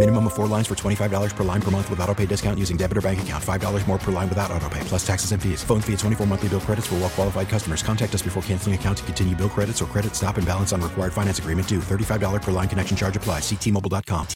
Minimum 0.00 0.28
of 0.28 0.32
four 0.32 0.46
lines 0.46 0.66
for 0.66 0.74
$25 0.74 1.36
per 1.36 1.44
line 1.44 1.60
per 1.60 1.70
month 1.70 1.90
with 1.90 2.00
auto 2.00 2.14
pay 2.14 2.24
discount 2.24 2.58
using 2.58 2.78
debit 2.78 2.96
or 2.96 3.02
bank 3.02 3.20
account. 3.20 3.44
$5 3.44 3.86
more 3.86 3.98
per 3.98 4.10
line 4.10 4.30
without 4.30 4.50
auto 4.50 4.66
pay, 4.70 4.80
plus 4.84 5.06
taxes 5.06 5.32
and 5.32 5.42
fees. 5.42 5.62
Phone 5.62 5.82
fee 5.82 5.92
at 5.92 5.98
24 5.98 6.26
monthly 6.26 6.48
bill 6.48 6.60
credits 6.60 6.86
for 6.86 6.94
well 6.94 7.10
qualified 7.10 7.50
customers. 7.50 7.82
Contact 7.82 8.14
us 8.14 8.22
before 8.22 8.42
canceling 8.44 8.74
account 8.74 8.96
to 8.96 9.04
continue 9.04 9.36
bill 9.36 9.50
credits 9.50 9.82
or 9.82 9.84
credit 9.84 10.14
stop 10.16 10.38
and 10.38 10.46
balance 10.46 10.72
on 10.72 10.80
required 10.80 11.12
finance 11.12 11.38
agreement 11.38 11.68
due. 11.68 11.80
$35 11.80 12.40
per 12.40 12.50
line 12.50 12.66
connection 12.66 12.96
charge 12.96 13.14
applies. 13.14 13.42
Ctmobile.com. 13.42 14.28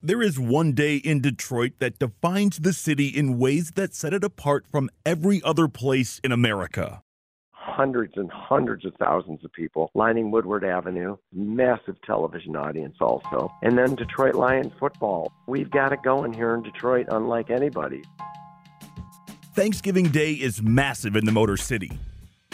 There 0.00 0.22
is 0.22 0.40
one 0.40 0.72
day 0.72 0.96
in 0.96 1.20
Detroit 1.20 1.72
that 1.80 1.98
defines 1.98 2.56
the 2.56 2.72
city 2.72 3.08
in 3.08 3.38
ways 3.38 3.72
that 3.72 3.92
set 3.92 4.14
it 4.14 4.24
apart 4.24 4.66
from 4.66 4.88
every 5.04 5.42
other 5.44 5.68
place 5.68 6.18
in 6.24 6.32
America. 6.32 7.02
Hundreds 7.76 8.14
and 8.16 8.30
hundreds 8.32 8.86
of 8.86 8.94
thousands 8.94 9.44
of 9.44 9.52
people 9.52 9.90
lining 9.94 10.30
Woodward 10.30 10.64
Avenue, 10.64 11.14
massive 11.30 12.00
television 12.06 12.56
audience 12.56 12.96
also. 13.02 13.52
And 13.62 13.76
then 13.76 13.94
Detroit 13.94 14.34
Lions 14.34 14.72
football. 14.80 15.30
We've 15.46 15.70
got 15.70 15.92
it 15.92 16.02
going 16.02 16.32
here 16.32 16.54
in 16.54 16.62
Detroit 16.62 17.06
unlike 17.10 17.50
anybody. 17.50 18.02
Thanksgiving 19.54 20.08
Day 20.08 20.32
is 20.32 20.62
massive 20.62 21.16
in 21.16 21.26
the 21.26 21.32
Motor 21.32 21.58
City. 21.58 21.90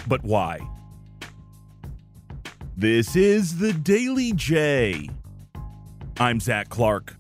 But 0.09 0.25
why? 0.25 0.59
This 2.77 3.15
is 3.15 3.59
the 3.59 3.73
Daily 3.73 4.33
J. 4.33 5.09
I'm 6.19 6.41
Zach 6.41 6.69
Clark. 6.69 7.15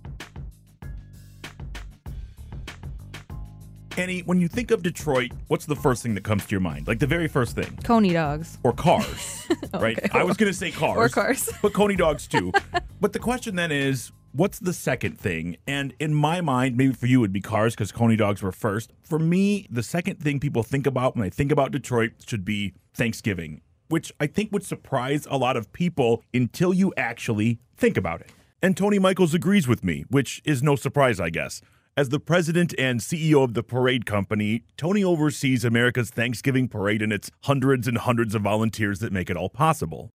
Annie, 3.98 4.21
when 4.21 4.41
you 4.41 4.48
think 4.48 4.71
of 4.71 4.83
Detroit, 4.83 5.33
what's 5.48 5.67
the 5.67 5.77
first 5.77 6.03
thing 6.03 6.15
that 6.15 6.25
comes 6.25 6.47
to 6.47 6.51
your 6.51 6.61
mind? 6.61 6.89
Like 6.89 6.98
the 6.98 7.07
very 7.07 7.29
first 7.29 7.55
thing? 7.55 7.79
Coney 7.85 8.15
dogs. 8.15 8.57
Or 8.62 8.73
cars, 8.73 9.47
right? 9.75 9.98
Okay, 9.98 10.19
I 10.19 10.23
was 10.23 10.37
going 10.39 10.51
to 10.51 10.57
say 10.57 10.71
cars. 10.71 10.97
Or 10.97 11.09
cars. 11.09 11.51
But 11.62 11.75
Coney 11.75 11.97
dogs 11.97 12.27
too. 12.27 12.53
but 13.01 13.13
the 13.13 13.19
question 13.19 13.55
then 13.57 13.70
is, 13.70 14.11
what's 14.33 14.59
the 14.59 14.73
second 14.73 15.19
thing? 15.19 15.59
And 15.67 15.95
in 16.01 16.15
my 16.15 16.41
mind, 16.41 16.77
maybe 16.77 16.95
for 16.95 17.07
you 17.07 17.19
it 17.19 17.20
would 17.20 17.33
be 17.35 17.43
cars 17.43 17.75
because 17.75 17.93
Coney 17.93 18.17
dogs 18.17 18.43
were 18.43 18.53
first. 18.53 18.93
For 19.03 19.19
me, 19.19 19.67
the 19.70 19.83
second 19.83 20.20
thing 20.20 20.41
people 20.41 20.63
think 20.63 20.87
about 20.87 21.15
when 21.15 21.25
they 21.25 21.31
think 21.31 21.53
about 21.53 21.70
Detroit 21.70 22.13
should 22.27 22.47
be 22.47 22.73
Thanksgiving, 22.95 23.61
which 23.89 24.11
I 24.19 24.27
think 24.27 24.53
would 24.53 24.65
surprise 24.65 25.27
a 25.31 25.37
lot 25.37 25.57
of 25.59 25.70
people 25.73 26.23
until 26.33 26.73
you 26.73 26.95
actually 26.97 27.59
think 27.77 27.98
about 27.98 28.23
it. 28.23 28.31
And 28.63 28.75
Tony 28.75 28.98
Michaels 28.98 29.35
agrees 29.35 29.69
with 29.69 29.85
me, 29.85 30.07
which 30.09 30.41
is 30.45 30.63
no 30.63 30.77
surprise, 30.77 31.20
I 31.20 31.29
guess. 31.29 31.61
As 31.95 32.09
the 32.09 32.21
president 32.21 32.75
and 32.79 33.01
CEO 33.01 33.45
of 33.45 33.53
the 33.53 33.62
parade 33.62 34.07
company, 34.07 34.65
Tony 34.79 35.05
oversees 35.05 35.62
America's 35.62 36.09
Thanksgiving 36.09 36.67
parade 36.67 37.03
and 37.03 37.13
its 37.13 37.30
hundreds 37.42 37.86
and 37.86 37.98
hundreds 37.98 38.35
of 38.35 38.41
volunteers 38.41 39.01
that 39.01 39.13
make 39.13 39.29
it 39.29 39.36
all 39.36 39.51
possible. 39.51 40.08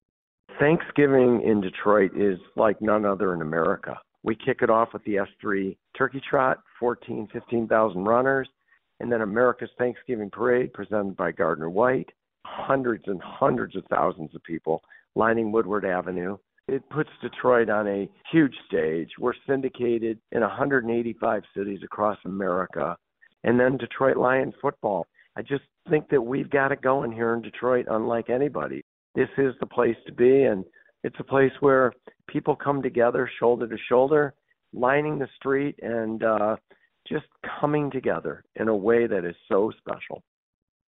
Thanksgiving 0.61 1.43
in 1.45 1.61
Detroit 1.61 2.13
is 2.17 2.39
like 2.55 2.81
none 2.81 3.05
other 3.05 3.35
in 3.35 3.43
America. 3.43 3.99
We 4.23 4.37
kick 4.37 4.59
it 4.63 4.71
off 4.71 4.91
with 4.93 5.03
the 5.03 5.17
S3 5.17 5.77
Turkey 5.99 6.23
Trot, 6.31 6.59
14, 6.79 7.27
15,000 7.33 8.05
runners, 8.05 8.49
and 9.01 9.11
then 9.11 9.23
America's 9.23 9.71
Thanksgiving 9.77 10.31
Parade 10.31 10.73
presented 10.73 11.17
by 11.17 11.33
Gardner 11.33 11.71
White. 11.71 12.11
Hundreds 12.47 13.03
and 13.09 13.21
hundreds 13.21 13.75
of 13.75 13.83
thousands 13.91 14.33
of 14.33 14.45
people 14.45 14.81
lining 15.17 15.51
Woodward 15.51 15.85
Avenue. 15.85 16.37
It 16.67 16.89
puts 16.89 17.11
Detroit 17.21 17.69
on 17.69 17.87
a 17.87 18.09
huge 18.33 18.55
stage. 18.67 19.11
We're 19.19 19.35
syndicated 19.47 20.19
in 20.33 20.41
185 20.41 21.43
cities 21.55 21.81
across 21.85 22.19
America. 22.25 22.97
And 23.45 23.61
then 23.61 23.77
Detroit 23.77 24.17
Lions 24.17 24.55
football. 24.63 25.07
I 25.37 25.43
just 25.43 25.65
think 25.91 26.09
that 26.09 26.23
we've 26.23 26.49
got 26.49 26.73
it 26.73 26.81
going 26.81 27.13
here 27.13 27.35
in 27.35 27.43
Detroit 27.43 27.87
unlike 27.91 28.31
anybody. 28.31 28.83
This 29.15 29.29
is 29.37 29.55
the 29.61 29.67
place 29.67 29.97
to 30.07 30.13
be, 30.13 30.45
and 30.45 30.65
it's 31.03 31.21
a 31.21 31.25
place 31.25 31.53
where 31.61 31.93
people 32.27 32.57
come 32.57 32.83
together 32.83 33.31
shoulder 33.39 33.69
to 33.69 33.77
shoulder, 33.89 34.33
lining 34.73 35.19
the 35.19 35.29
street 35.37 35.79
and 35.83 36.25
uh, 36.25 36.57
just 37.07 37.27
coming 37.61 37.91
together 37.91 38.43
in 38.57 38.69
a 38.69 38.77
way 38.77 39.07
that 39.07 39.25
is 39.25 39.37
so 39.49 39.71
special. 39.79 40.23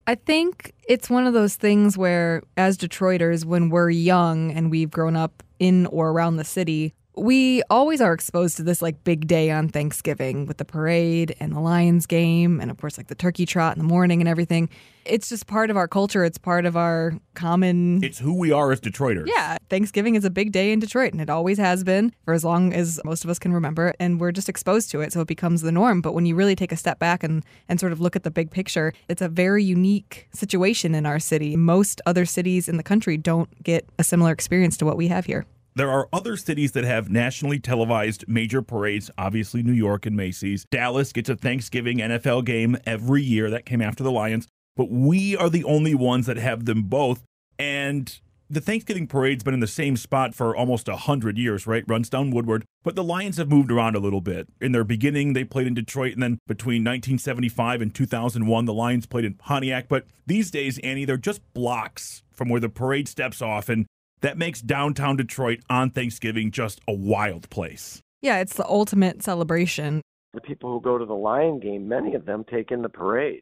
I 0.09 0.15
think 0.15 0.73
it's 0.87 1.09
one 1.09 1.27
of 1.27 1.33
those 1.33 1.57
things 1.57 1.97
where, 1.97 2.41
as 2.55 2.77
Detroiters, 2.77 3.43
when 3.43 3.69
we're 3.69 3.89
young 3.89 4.51
and 4.53 4.71
we've 4.71 4.89
grown 4.89 5.17
up 5.17 5.43
in 5.59 5.85
or 5.87 6.11
around 6.11 6.37
the 6.37 6.45
city, 6.45 6.93
we 7.17 7.63
always 7.69 7.99
are 7.99 8.13
exposed 8.13 8.57
to 8.57 8.63
this 8.63 8.81
like 8.81 9.03
big 9.03 9.27
day 9.27 9.49
on 9.49 9.69
Thanksgiving 9.69 10.45
with 10.45 10.57
the 10.57 10.65
parade 10.65 11.35
and 11.39 11.53
the 11.53 11.59
Lions 11.59 12.05
game, 12.05 12.61
and 12.61 12.69
of 12.69 12.77
course, 12.77 12.97
like 12.97 13.07
the 13.07 13.15
turkey 13.15 13.45
trot 13.45 13.75
in 13.75 13.81
the 13.81 13.87
morning 13.87 14.21
and 14.21 14.29
everything. 14.29 14.69
It's 15.03 15.29
just 15.29 15.47
part 15.47 15.69
of 15.69 15.77
our 15.77 15.87
culture. 15.87 16.25
It's 16.25 16.37
part 16.37 16.65
of 16.65 16.75
our 16.75 17.13
common. 17.33 18.03
It's 18.03 18.19
who 18.19 18.37
we 18.37 18.51
are 18.51 18.71
as 18.71 18.81
Detroiters. 18.81 19.27
Yeah, 19.27 19.57
Thanksgiving 19.69 20.15
is 20.15 20.25
a 20.25 20.29
big 20.29 20.51
day 20.51 20.71
in 20.71 20.79
Detroit, 20.79 21.13
and 21.13 21.21
it 21.21 21.29
always 21.29 21.57
has 21.57 21.83
been 21.83 22.13
for 22.25 22.33
as 22.33 22.43
long 22.43 22.73
as 22.73 22.99
most 23.03 23.23
of 23.23 23.29
us 23.29 23.39
can 23.39 23.53
remember. 23.53 23.93
And 23.99 24.19
we're 24.19 24.33
just 24.33 24.49
exposed 24.49 24.91
to 24.91 25.01
it, 25.01 25.13
so 25.13 25.21
it 25.21 25.27
becomes 25.27 25.61
the 25.61 25.71
norm. 25.71 26.01
But 26.01 26.13
when 26.13 26.25
you 26.25 26.35
really 26.35 26.55
take 26.55 26.71
a 26.71 26.77
step 26.77 26.99
back 26.99 27.23
and, 27.23 27.43
and 27.69 27.79
sort 27.79 27.93
of 27.93 28.01
look 28.01 28.15
at 28.15 28.23
the 28.23 28.31
big 28.31 28.51
picture, 28.51 28.93
it's 29.07 29.21
a 29.21 29.29
very 29.29 29.63
unique 29.63 30.27
situation 30.33 30.93
in 30.93 31.05
our 31.05 31.19
city. 31.19 31.55
Most 31.55 32.01
other 32.05 32.25
cities 32.25 32.67
in 32.67 32.77
the 32.77 32.83
country 32.83 33.17
don't 33.17 33.63
get 33.63 33.87
a 33.97 34.03
similar 34.03 34.31
experience 34.31 34.77
to 34.77 34.85
what 34.85 34.97
we 34.97 35.07
have 35.07 35.25
here. 35.25 35.45
There 35.77 35.91
are 35.91 36.09
other 36.11 36.37
cities 36.37 36.71
that 36.71 36.85
have 36.85 37.11
nationally 37.11 37.59
televised 37.59 38.27
major 38.27 38.63
parades, 38.63 39.11
obviously 39.15 39.61
New 39.61 39.73
York 39.73 40.07
and 40.07 40.17
Macy's. 40.17 40.65
Dallas 40.71 41.13
gets 41.13 41.29
a 41.29 41.35
Thanksgiving 41.35 41.99
NFL 41.99 42.45
game 42.45 42.77
every 42.87 43.21
year. 43.21 43.51
That 43.51 43.67
came 43.67 43.79
after 43.79 44.03
the 44.03 44.11
Lions. 44.11 44.47
But 44.75 44.89
we 44.89 45.37
are 45.37 45.51
the 45.51 45.63
only 45.65 45.93
ones 45.93 46.25
that 46.25 46.37
have 46.37 46.65
them 46.65 46.81
both. 46.81 47.21
And 47.59 48.19
the 48.49 48.59
Thanksgiving 48.59 49.05
parade's 49.05 49.43
been 49.43 49.53
in 49.53 49.59
the 49.59 49.67
same 49.67 49.97
spot 49.97 50.33
for 50.33 50.55
almost 50.55 50.87
100 50.87 51.37
years, 51.37 51.67
right? 51.67 51.83
Runs 51.87 52.09
down 52.09 52.31
Woodward. 52.31 52.65
But 52.83 52.95
the 52.95 53.03
Lions 53.03 53.37
have 53.37 53.49
moved 53.49 53.71
around 53.71 53.95
a 53.95 53.99
little 53.99 54.21
bit. 54.21 54.47
In 54.59 54.71
their 54.71 54.83
beginning, 54.83 55.33
they 55.33 55.43
played 55.43 55.67
in 55.67 55.75
Detroit. 55.75 56.13
And 56.13 56.23
then 56.23 56.39
between 56.47 56.81
1975 56.81 57.83
and 57.83 57.93
2001, 57.93 58.65
the 58.65 58.73
Lions 58.73 59.05
played 59.05 59.25
in 59.25 59.35
Pontiac. 59.35 59.89
But 59.89 60.07
these 60.25 60.49
days, 60.49 60.79
Annie, 60.79 61.05
they're 61.05 61.17
just 61.17 61.41
blocks 61.53 62.23
from 62.33 62.49
where 62.49 62.59
the 62.59 62.67
parade 62.67 63.07
steps 63.07 63.43
off. 63.43 63.69
And 63.69 63.85
that 64.21 64.37
makes 64.37 64.61
downtown 64.61 65.17
Detroit 65.17 65.59
on 65.69 65.89
Thanksgiving 65.89 66.51
just 66.51 66.81
a 66.87 66.93
wild 66.93 67.49
place. 67.49 68.01
Yeah, 68.21 68.39
it's 68.39 68.55
the 68.55 68.67
ultimate 68.67 69.23
celebration. 69.23 70.01
The 70.33 70.41
people 70.41 70.71
who 70.71 70.81
go 70.81 70.97
to 70.97 71.05
the 71.05 71.13
Lion 71.13 71.59
game, 71.59 71.87
many 71.87 72.15
of 72.15 72.25
them 72.25 72.45
take 72.49 72.71
in 72.71 72.81
the 72.81 72.89
parade. 72.89 73.41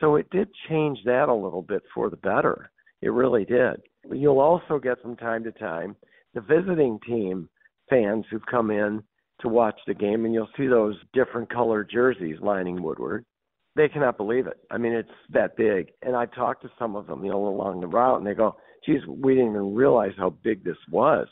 So 0.00 0.16
it 0.16 0.30
did 0.30 0.48
change 0.68 0.98
that 1.04 1.28
a 1.28 1.34
little 1.34 1.62
bit 1.62 1.82
for 1.94 2.10
the 2.10 2.16
better. 2.16 2.70
It 3.02 3.10
really 3.10 3.44
did. 3.44 3.82
You'll 4.10 4.40
also 4.40 4.78
get 4.78 5.00
from 5.02 5.16
time 5.16 5.44
to 5.44 5.52
time 5.52 5.96
the 6.34 6.40
visiting 6.40 6.98
team 7.06 7.48
fans 7.90 8.24
who've 8.30 8.46
come 8.50 8.70
in 8.70 9.02
to 9.40 9.48
watch 9.48 9.78
the 9.86 9.94
game, 9.94 10.24
and 10.24 10.32
you'll 10.32 10.48
see 10.56 10.66
those 10.66 10.96
different 11.12 11.52
colored 11.52 11.90
jerseys 11.92 12.36
lining 12.40 12.82
Woodward. 12.82 13.24
They 13.74 13.88
cannot 13.88 14.16
believe 14.16 14.46
it. 14.46 14.58
I 14.70 14.78
mean, 14.78 14.92
it's 14.92 15.08
that 15.30 15.56
big. 15.56 15.92
And 16.02 16.14
I 16.14 16.26
talked 16.26 16.62
to 16.62 16.70
some 16.78 16.94
of 16.94 17.06
them, 17.06 17.24
you 17.24 17.30
know, 17.30 17.46
along 17.46 17.80
the 17.80 17.86
route, 17.86 18.18
and 18.18 18.26
they 18.26 18.34
go, 18.34 18.56
geez, 18.84 19.00
we 19.06 19.34
didn't 19.34 19.50
even 19.50 19.74
realize 19.74 20.12
how 20.16 20.30
big 20.30 20.64
this 20.64 20.76
was. 20.90 21.26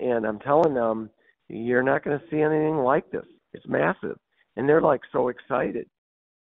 And 0.00 0.26
I'm 0.26 0.40
telling 0.40 0.74
them, 0.74 1.10
you're 1.48 1.82
not 1.82 2.04
going 2.04 2.18
to 2.18 2.24
see 2.30 2.40
anything 2.40 2.78
like 2.78 3.10
this. 3.10 3.24
It's 3.52 3.66
massive. 3.68 4.18
And 4.56 4.68
they're 4.68 4.80
like 4.80 5.02
so 5.12 5.28
excited. 5.28 5.86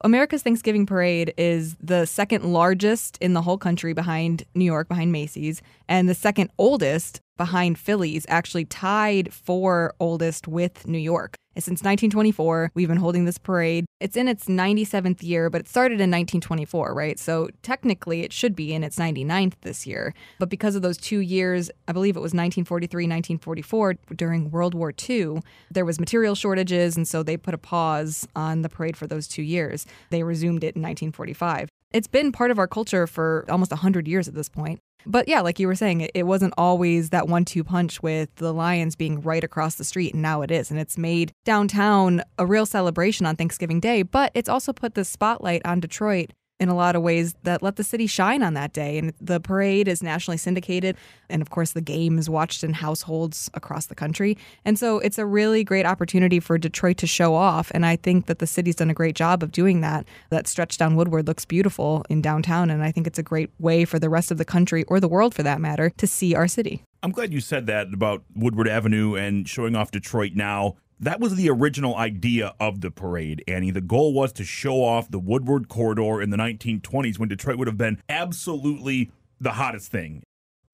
America's 0.05 0.43
Thanksgiving 0.43 0.85
Parade 0.85 1.33
is 1.39 1.75
the 1.81 2.05
second 2.05 2.45
largest 2.45 3.17
in 3.21 3.33
the 3.33 3.43
whole 3.43 3.57
country 3.57 3.95
behind 3.95 4.45
New 4.55 4.65
York, 4.65 4.89
behind 4.89 5.11
Macy's, 5.11 5.63
and 5.89 6.09
the 6.09 6.15
second 6.15 6.51
oldest 6.59 7.21
behind 7.37 7.79
Phillies, 7.79 8.27
actually 8.29 8.65
tied 8.65 9.33
for 9.33 9.95
oldest 10.01 10.49
with 10.49 10.87
New 10.87 10.99
York. 10.99 11.37
Since 11.59 11.81
1924, 11.81 12.73
we've 12.75 12.87
been 12.87 12.99
holding 12.99 13.25
this 13.25 13.39
parade. 13.39 13.87
It's 13.99 14.15
in 14.15 14.29
its 14.29 14.45
97th 14.45 15.23
year, 15.23 15.49
but 15.49 15.63
it 15.63 15.69
started 15.69 15.95
in 15.95 16.11
1924, 16.11 16.93
right? 16.93 17.19
So 17.19 17.49
technically, 17.63 18.21
it 18.21 18.33
should 18.33 18.55
be 18.55 18.75
in 18.75 18.85
its 18.85 18.99
99th 18.99 19.55
this 19.63 19.87
year. 19.87 20.13
But 20.39 20.51
because 20.51 20.75
of 20.75 20.83
those 20.83 20.99
two 20.99 21.21
years, 21.21 21.71
I 21.89 21.93
believe 21.93 22.15
it 22.15 22.21
was 22.21 22.35
1943, 22.35 23.05
1944, 23.05 23.95
during 24.17 24.51
World 24.51 24.75
War 24.75 24.93
II, 25.09 25.41
there 25.71 25.87
was 25.87 25.99
material 25.99 26.35
shortages, 26.35 26.95
and 26.95 27.09
so 27.09 27.23
they 27.23 27.39
put 27.39 27.55
a 27.55 27.59
pause 27.59 28.29
on 28.37 28.61
the 28.61 28.69
parade 28.69 28.97
for 28.97 29.07
those 29.07 29.27
two 29.27 29.43
years. 29.43 29.87
They 30.11 30.23
resumed 30.23 30.63
it 30.63 30.77
in 30.77 30.83
1945. 30.83 31.71
It's 31.93 32.09
been 32.09 32.33
part 32.33 32.51
of 32.51 32.59
our 32.59 32.67
culture 32.67 33.07
for 33.07 33.45
almost 33.49 33.71
100 33.71 34.09
years 34.09 34.29
at 34.29 34.35
this 34.35 34.49
point. 34.49 34.81
But 35.07 35.29
yeah, 35.29 35.41
like 35.41 35.61
you 35.61 35.69
were 35.69 35.77
saying, 35.77 36.09
it 36.15 36.25
wasn't 36.25 36.53
always 36.59 37.11
that 37.11 37.29
one 37.29 37.45
two 37.45 37.63
punch 37.63 38.03
with 38.03 38.35
the 38.37 38.53
Lions 38.53 38.97
being 38.97 39.21
right 39.21 39.45
across 39.45 39.77
the 39.77 39.85
street, 39.85 40.15
and 40.15 40.23
now 40.23 40.43
it 40.43 40.51
is. 40.51 40.71
And 40.71 40.81
it's 40.81 40.99
made 40.99 41.33
downtown 41.45 42.23
a 42.39 42.45
real 42.45 42.67
celebration 42.67 43.25
on 43.25 43.37
Thanksgiving 43.37 43.79
Day, 43.79 44.03
but 44.03 44.33
it's 44.35 44.49
also 44.49 44.73
put 44.73 44.95
the 44.95 45.05
spotlight 45.05 45.63
on 45.65 45.79
Detroit 45.79 46.33
in 46.59 46.69
a 46.69 46.75
lot 46.75 46.97
of 46.97 47.03
ways 47.03 47.35
that 47.43 47.63
let 47.63 47.77
the 47.77 47.85
city 47.85 48.07
shine 48.07 48.43
on 48.43 48.55
that 48.55 48.73
day. 48.73 48.99
And 48.99 49.13
the 49.21 49.41
parade 49.41 49.89
is 49.89 50.03
nationally 50.03 50.39
syndicated. 50.39 50.97
And 51.29 51.43
of 51.43 51.51
course, 51.51 51.73
the 51.73 51.81
game 51.81 52.19
is 52.19 52.31
watched 52.31 52.65
in 52.65 52.73
households 52.73 53.51
across 53.55 53.87
the 53.87 53.95
country. 53.95 54.39
And 54.65 54.79
so 54.79 54.99
it's 55.01 55.19
a 55.19 55.27
really 55.27 55.65
great 55.65 55.85
opportunity 55.85 56.41
for 56.41 56.57
Detroit 56.57 56.97
to 56.99 57.07
show 57.07 57.35
off. 57.35 57.71
And 57.75 57.85
I 57.85 57.97
think 57.97 58.27
that 58.27 58.39
the 58.39 58.47
city's 58.47 58.77
done 58.77 58.91
a 58.91 58.95
great 58.95 59.17
job 59.17 59.43
of 59.43 59.53
doing 59.53 59.83
that. 59.83 60.07
That 60.31 60.47
stretch 60.47 60.79
down 60.79 60.97
Woodward 60.97 61.27
looks 61.27 61.45
beautiful 61.45 62.05
in 62.09 62.23
downtown. 62.23 62.71
And 62.71 62.83
I 62.83 62.91
think 62.91 63.07
it's 63.07 63.19
a 63.19 63.23
great 63.23 63.51
way 63.59 63.85
for 63.85 63.99
the 63.99 64.09
rest 64.09 64.31
of 64.31 64.39
the 64.39 64.45
country, 64.45 64.85
or 64.85 64.99
the 64.99 65.09
world 65.09 65.35
for 65.35 65.43
that 65.43 65.61
matter, 65.61 65.91
to 65.91 66.07
see 66.07 66.35
our 66.35 66.49
city. 66.49 66.83
I'm 67.03 67.13
glad 67.13 67.33
you 67.33 67.41
said 67.41 67.67
that 67.67 67.93
about 67.93 68.25
Woodward 68.35 68.67
Avenue 68.67 69.15
and 69.15 69.49
showing 69.49 69.77
off 69.77 69.91
Detroit 69.91 70.33
now. 70.35 70.77
That 70.99 71.21
was 71.21 71.35
the 71.35 71.51
original 71.51 71.95
idea 71.95 72.55
of 72.59 72.81
the 72.81 72.91
parade, 72.91 73.45
Annie. 73.47 73.71
The 73.71 73.83
goal 73.83 74.15
was 74.15 74.33
to 74.35 74.45
show 74.45 74.83
off 74.83 75.11
the 75.11 75.19
Woodward 75.19 75.69
corridor 75.69 76.23
in 76.23 76.31
the 76.31 76.39
1920s 76.39 77.19
when 77.19 77.29
Detroit 77.29 77.59
would 77.59 77.67
have 77.67 77.77
been 77.77 78.01
absolutely 78.09 79.11
the 79.39 79.53
hottest 79.53 79.91
thing. 79.91 80.23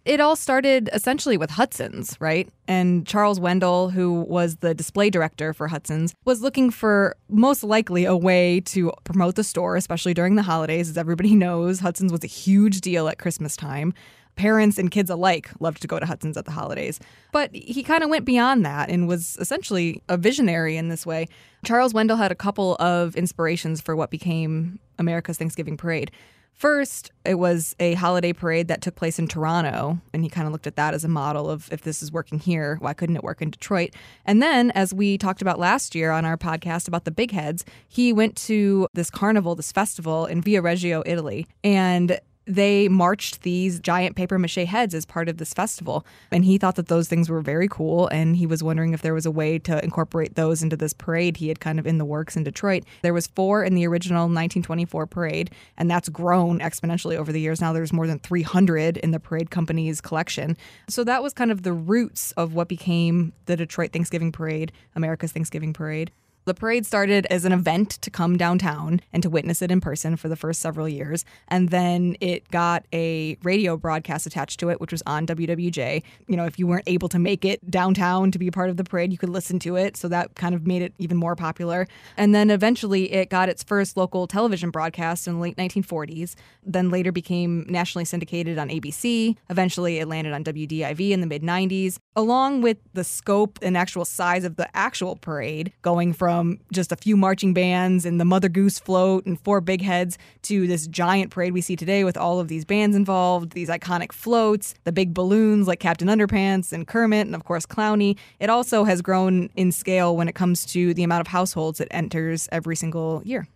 It 0.04 0.20
all 0.20 0.34
started 0.34 0.90
essentially 0.92 1.36
with 1.36 1.50
Hudson's, 1.50 2.16
right? 2.20 2.48
And 2.66 3.06
Charles 3.06 3.38
Wendel, 3.38 3.90
who 3.90 4.22
was 4.22 4.56
the 4.56 4.74
display 4.74 5.10
director 5.10 5.52
for 5.52 5.68
Hudson's, 5.68 6.14
was 6.24 6.40
looking 6.40 6.70
for 6.70 7.16
most 7.28 7.62
likely 7.62 8.04
a 8.04 8.16
way 8.16 8.60
to 8.60 8.92
promote 9.04 9.36
the 9.36 9.44
store, 9.44 9.76
especially 9.76 10.14
during 10.14 10.34
the 10.34 10.42
holidays. 10.42 10.88
As 10.88 10.98
everybody 10.98 11.34
knows, 11.36 11.80
Hudson's 11.80 12.12
was 12.12 12.24
a 12.24 12.28
huge 12.28 12.80
deal 12.80 13.08
at 13.08 13.18
Christmas 13.18 13.56
time 13.56 13.92
parents 14.36 14.78
and 14.78 14.90
kids 14.90 15.10
alike 15.10 15.50
loved 15.60 15.82
to 15.82 15.88
go 15.88 15.98
to 15.98 16.06
Hudson's 16.06 16.36
at 16.36 16.44
the 16.44 16.50
holidays. 16.50 16.98
But 17.32 17.54
he 17.54 17.82
kind 17.82 18.02
of 18.02 18.10
went 18.10 18.24
beyond 18.24 18.64
that 18.64 18.88
and 18.88 19.06
was 19.06 19.36
essentially 19.40 20.02
a 20.08 20.16
visionary 20.16 20.76
in 20.76 20.88
this 20.88 21.06
way. 21.06 21.28
Charles 21.64 21.94
Wendel 21.94 22.16
had 22.16 22.32
a 22.32 22.36
couple 22.36 22.76
of 22.76 23.14
inspirations 23.16 23.80
for 23.80 23.94
what 23.94 24.10
became 24.10 24.78
America's 24.98 25.38
Thanksgiving 25.38 25.76
Parade. 25.76 26.10
First, 26.54 27.10
it 27.24 27.36
was 27.36 27.74
a 27.80 27.94
holiday 27.94 28.32
parade 28.32 28.68
that 28.68 28.82
took 28.82 28.94
place 28.94 29.18
in 29.18 29.26
Toronto, 29.26 29.98
and 30.12 30.22
he 30.22 30.28
kind 30.28 30.46
of 30.46 30.52
looked 30.52 30.66
at 30.66 30.76
that 30.76 30.94
as 30.94 31.02
a 31.02 31.08
model 31.08 31.50
of 31.50 31.72
if 31.72 31.82
this 31.82 32.02
is 32.02 32.12
working 32.12 32.38
here, 32.38 32.76
why 32.78 32.92
couldn't 32.92 33.16
it 33.16 33.24
work 33.24 33.42
in 33.42 33.50
Detroit? 33.50 33.94
And 34.26 34.42
then, 34.42 34.70
as 34.72 34.92
we 34.92 35.18
talked 35.18 35.42
about 35.42 35.58
last 35.58 35.94
year 35.94 36.10
on 36.10 36.24
our 36.24 36.36
podcast 36.36 36.88
about 36.88 37.04
the 37.04 37.10
big 37.10 37.32
heads, 37.32 37.64
he 37.88 38.12
went 38.12 38.36
to 38.36 38.86
this 38.92 39.10
carnival, 39.10 39.54
this 39.54 39.72
festival 39.72 40.26
in 40.26 40.42
Viareggio, 40.42 41.02
Italy, 41.06 41.46
and 41.64 42.20
they 42.46 42.88
marched 42.88 43.42
these 43.42 43.78
giant 43.78 44.16
paper 44.16 44.38
mache 44.38 44.56
heads 44.56 44.94
as 44.94 45.06
part 45.06 45.28
of 45.28 45.38
this 45.38 45.52
festival. 45.52 46.04
And 46.30 46.44
he 46.44 46.58
thought 46.58 46.76
that 46.76 46.88
those 46.88 47.08
things 47.08 47.30
were 47.30 47.40
very 47.40 47.68
cool. 47.68 48.08
And 48.08 48.36
he 48.36 48.46
was 48.46 48.62
wondering 48.62 48.92
if 48.92 49.02
there 49.02 49.14
was 49.14 49.26
a 49.26 49.30
way 49.30 49.58
to 49.60 49.82
incorporate 49.82 50.34
those 50.34 50.62
into 50.62 50.76
this 50.76 50.92
parade 50.92 51.36
he 51.36 51.48
had 51.48 51.60
kind 51.60 51.78
of 51.78 51.86
in 51.86 51.98
the 51.98 52.04
works 52.04 52.36
in 52.36 52.44
Detroit. 52.44 52.84
There 53.02 53.14
was 53.14 53.26
four 53.28 53.64
in 53.64 53.74
the 53.74 53.86
original 53.86 54.22
1924 54.22 55.06
parade, 55.06 55.50
and 55.76 55.90
that's 55.90 56.08
grown 56.08 56.58
exponentially 56.60 57.16
over 57.16 57.32
the 57.32 57.40
years. 57.40 57.60
Now 57.60 57.72
there's 57.72 57.92
more 57.92 58.06
than 58.06 58.18
300 58.18 58.96
in 58.96 59.12
the 59.12 59.20
parade 59.20 59.50
company's 59.50 60.00
collection. 60.00 60.56
So 60.88 61.04
that 61.04 61.22
was 61.22 61.32
kind 61.32 61.52
of 61.52 61.62
the 61.62 61.72
roots 61.72 62.32
of 62.32 62.54
what 62.54 62.68
became 62.68 63.32
the 63.46 63.56
Detroit 63.56 63.92
Thanksgiving 63.92 64.32
Parade, 64.32 64.72
America's 64.96 65.32
Thanksgiving 65.32 65.72
Parade. 65.72 66.10
The 66.44 66.54
parade 66.54 66.84
started 66.84 67.24
as 67.26 67.44
an 67.44 67.52
event 67.52 67.90
to 68.02 68.10
come 68.10 68.36
downtown 68.36 69.00
and 69.12 69.22
to 69.22 69.30
witness 69.30 69.62
it 69.62 69.70
in 69.70 69.80
person 69.80 70.16
for 70.16 70.28
the 70.28 70.34
first 70.34 70.60
several 70.60 70.88
years. 70.88 71.24
And 71.46 71.68
then 71.68 72.16
it 72.20 72.50
got 72.50 72.84
a 72.92 73.36
radio 73.44 73.76
broadcast 73.76 74.26
attached 74.26 74.58
to 74.58 74.68
it, 74.68 74.80
which 74.80 74.90
was 74.90 75.04
on 75.06 75.24
WWJ. 75.24 76.02
You 76.26 76.36
know, 76.36 76.44
if 76.44 76.58
you 76.58 76.66
weren't 76.66 76.88
able 76.88 77.08
to 77.10 77.20
make 77.20 77.44
it 77.44 77.70
downtown 77.70 78.32
to 78.32 78.40
be 78.40 78.48
a 78.48 78.52
part 78.52 78.70
of 78.70 78.76
the 78.76 78.82
parade, 78.82 79.12
you 79.12 79.18
could 79.18 79.28
listen 79.28 79.60
to 79.60 79.76
it. 79.76 79.96
So 79.96 80.08
that 80.08 80.34
kind 80.34 80.52
of 80.52 80.66
made 80.66 80.82
it 80.82 80.94
even 80.98 81.16
more 81.16 81.36
popular. 81.36 81.86
And 82.16 82.34
then 82.34 82.50
eventually 82.50 83.12
it 83.12 83.30
got 83.30 83.48
its 83.48 83.62
first 83.62 83.96
local 83.96 84.26
television 84.26 84.70
broadcast 84.70 85.28
in 85.28 85.34
the 85.34 85.40
late 85.40 85.56
1940s, 85.56 86.34
then 86.64 86.90
later 86.90 87.12
became 87.12 87.66
nationally 87.68 88.04
syndicated 88.04 88.58
on 88.58 88.68
ABC. 88.68 89.36
Eventually 89.48 89.98
it 89.98 90.08
landed 90.08 90.32
on 90.32 90.42
WDIV 90.42 91.10
in 91.12 91.20
the 91.20 91.26
mid 91.28 91.42
90s, 91.42 91.98
along 92.16 92.62
with 92.62 92.78
the 92.94 93.04
scope 93.04 93.60
and 93.62 93.76
actual 93.76 94.04
size 94.04 94.42
of 94.42 94.56
the 94.56 94.68
actual 94.76 95.14
parade 95.14 95.72
going 95.82 96.12
from 96.12 96.31
from 96.32 96.58
just 96.72 96.92
a 96.92 96.96
few 96.96 97.14
marching 97.14 97.52
bands 97.52 98.06
and 98.06 98.18
the 98.18 98.24
Mother 98.24 98.48
Goose 98.48 98.78
float 98.78 99.26
and 99.26 99.38
four 99.38 99.60
big 99.60 99.82
heads 99.82 100.16
to 100.42 100.66
this 100.66 100.86
giant 100.86 101.30
parade 101.30 101.52
we 101.52 101.60
see 101.60 101.76
today 101.76 102.04
with 102.04 102.16
all 102.16 102.40
of 102.40 102.48
these 102.48 102.64
bands 102.64 102.96
involved, 102.96 103.52
these 103.52 103.68
iconic 103.68 104.12
floats, 104.12 104.74
the 104.84 104.92
big 104.92 105.12
balloons 105.12 105.68
like 105.68 105.78
Captain 105.78 106.08
Underpants 106.08 106.72
and 106.72 106.86
Kermit, 106.86 107.26
and 107.26 107.34
of 107.34 107.44
course 107.44 107.66
Clowny. 107.66 108.16
It 108.40 108.48
also 108.48 108.84
has 108.84 109.02
grown 109.02 109.50
in 109.56 109.72
scale 109.72 110.16
when 110.16 110.26
it 110.26 110.34
comes 110.34 110.64
to 110.72 110.94
the 110.94 111.02
amount 111.02 111.20
of 111.20 111.26
households 111.26 111.80
it 111.80 111.88
enters 111.90 112.48
every 112.50 112.76
single 112.76 113.20
year. 113.26 113.46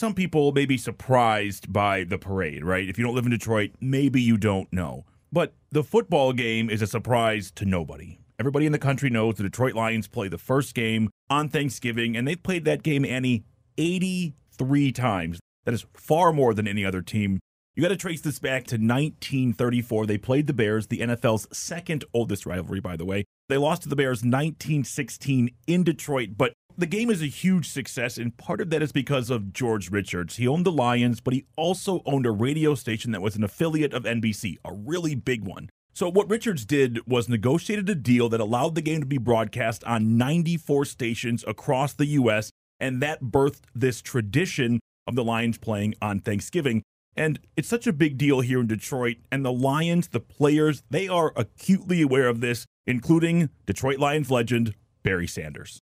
Some 0.00 0.14
people 0.14 0.50
may 0.52 0.64
be 0.64 0.78
surprised 0.78 1.70
by 1.70 2.04
the 2.04 2.16
parade, 2.16 2.64
right? 2.64 2.88
If 2.88 2.98
you 2.98 3.04
don't 3.04 3.14
live 3.14 3.26
in 3.26 3.32
Detroit, 3.32 3.72
maybe 3.82 4.18
you 4.22 4.38
don't 4.38 4.72
know. 4.72 5.04
But 5.30 5.52
the 5.70 5.84
football 5.84 6.32
game 6.32 6.70
is 6.70 6.80
a 6.80 6.86
surprise 6.86 7.50
to 7.56 7.66
nobody. 7.66 8.18
Everybody 8.38 8.64
in 8.64 8.72
the 8.72 8.78
country 8.78 9.10
knows 9.10 9.34
the 9.34 9.42
Detroit 9.42 9.74
Lions 9.74 10.08
play 10.08 10.28
the 10.28 10.38
first 10.38 10.74
game 10.74 11.10
on 11.28 11.50
Thanksgiving, 11.50 12.16
and 12.16 12.26
they've 12.26 12.42
played 12.42 12.64
that 12.64 12.82
game, 12.82 13.04
Annie, 13.04 13.44
83 13.76 14.90
times. 14.92 15.38
That 15.66 15.74
is 15.74 15.84
far 15.92 16.32
more 16.32 16.54
than 16.54 16.66
any 16.66 16.82
other 16.82 17.02
team. 17.02 17.38
You 17.74 17.82
got 17.82 17.90
to 17.90 17.96
trace 17.96 18.22
this 18.22 18.38
back 18.38 18.64
to 18.68 18.76
1934. 18.76 20.06
They 20.06 20.16
played 20.16 20.46
the 20.46 20.54
Bears, 20.54 20.86
the 20.86 21.00
NFL's 21.00 21.46
second 21.52 22.06
oldest 22.14 22.46
rivalry, 22.46 22.80
by 22.80 22.96
the 22.96 23.04
way. 23.04 23.24
They 23.50 23.58
lost 23.58 23.82
to 23.82 23.90
the 23.90 23.96
Bears 23.96 24.20
1916 24.20 25.50
in 25.66 25.84
Detroit, 25.84 26.30
but 26.38 26.54
the 26.80 26.86
game 26.86 27.10
is 27.10 27.20
a 27.20 27.26
huge 27.26 27.68
success, 27.68 28.16
and 28.16 28.36
part 28.36 28.60
of 28.60 28.70
that 28.70 28.82
is 28.82 28.90
because 28.90 29.28
of 29.28 29.52
George 29.52 29.90
Richards. 29.90 30.36
He 30.36 30.48
owned 30.48 30.64
the 30.64 30.72
Lions, 30.72 31.20
but 31.20 31.34
he 31.34 31.44
also 31.56 32.02
owned 32.06 32.24
a 32.24 32.30
radio 32.30 32.74
station 32.74 33.12
that 33.12 33.20
was 33.20 33.36
an 33.36 33.44
affiliate 33.44 33.92
of 33.92 34.04
NBC, 34.04 34.56
a 34.64 34.72
really 34.72 35.14
big 35.14 35.44
one. 35.44 35.68
So, 35.92 36.08
what 36.08 36.30
Richards 36.30 36.64
did 36.64 37.06
was 37.06 37.28
negotiated 37.28 37.88
a 37.90 37.94
deal 37.94 38.30
that 38.30 38.40
allowed 38.40 38.74
the 38.74 38.80
game 38.80 39.00
to 39.00 39.06
be 39.06 39.18
broadcast 39.18 39.84
on 39.84 40.16
94 40.16 40.86
stations 40.86 41.44
across 41.46 41.92
the 41.92 42.06
U.S., 42.06 42.50
and 42.78 43.02
that 43.02 43.22
birthed 43.22 43.64
this 43.74 44.00
tradition 44.00 44.80
of 45.06 45.16
the 45.16 45.24
Lions 45.24 45.58
playing 45.58 45.94
on 46.00 46.20
Thanksgiving. 46.20 46.82
And 47.14 47.40
it's 47.56 47.68
such 47.68 47.86
a 47.86 47.92
big 47.92 48.16
deal 48.16 48.40
here 48.40 48.60
in 48.60 48.68
Detroit, 48.68 49.18
and 49.30 49.44
the 49.44 49.52
Lions, 49.52 50.08
the 50.08 50.20
players, 50.20 50.82
they 50.88 51.08
are 51.08 51.34
acutely 51.36 52.00
aware 52.00 52.28
of 52.28 52.40
this, 52.40 52.64
including 52.86 53.50
Detroit 53.66 53.98
Lions 53.98 54.30
legend 54.30 54.74
Barry 55.02 55.26
Sanders. 55.26 55.82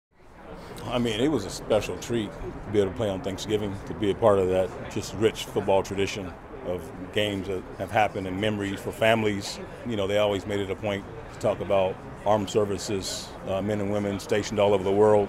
I 0.91 0.99
mean, 0.99 1.21
it 1.21 1.29
was 1.29 1.45
a 1.45 1.51
special 1.51 1.97
treat 1.99 2.31
to 2.33 2.73
be 2.73 2.81
able 2.81 2.91
to 2.91 2.97
play 2.97 3.09
on 3.09 3.21
Thanksgiving, 3.21 3.75
to 3.87 3.95
be 3.95 4.11
a 4.11 4.15
part 4.15 4.39
of 4.39 4.49
that 4.49 4.69
just 4.91 5.15
rich 5.15 5.45
football 5.45 5.83
tradition 5.83 6.33
of 6.67 6.83
games 7.13 7.49
that 7.49 7.63
have 7.79 7.91
happened 7.91 8.27
and 8.27 8.41
memories 8.41 8.81
for 8.81 8.93
families. 8.93 9.59
You 9.87 9.97
know, 9.97 10.07
they 10.07 10.19
always 10.19 10.47
made 10.47 10.61
it 10.61 10.71
a 10.71 10.77
point 10.77 11.05
to 11.33 11.39
talk 11.39 11.61
about 11.61 11.97
armed 12.27 12.51
services, 12.51 13.29
uh, 13.49 13.63
men 13.63 13.81
and 13.81 13.93
women 13.93 14.21
stationed 14.21 14.59
all 14.59 14.75
over 14.75 14.85
the 14.85 14.93
world, 14.93 15.29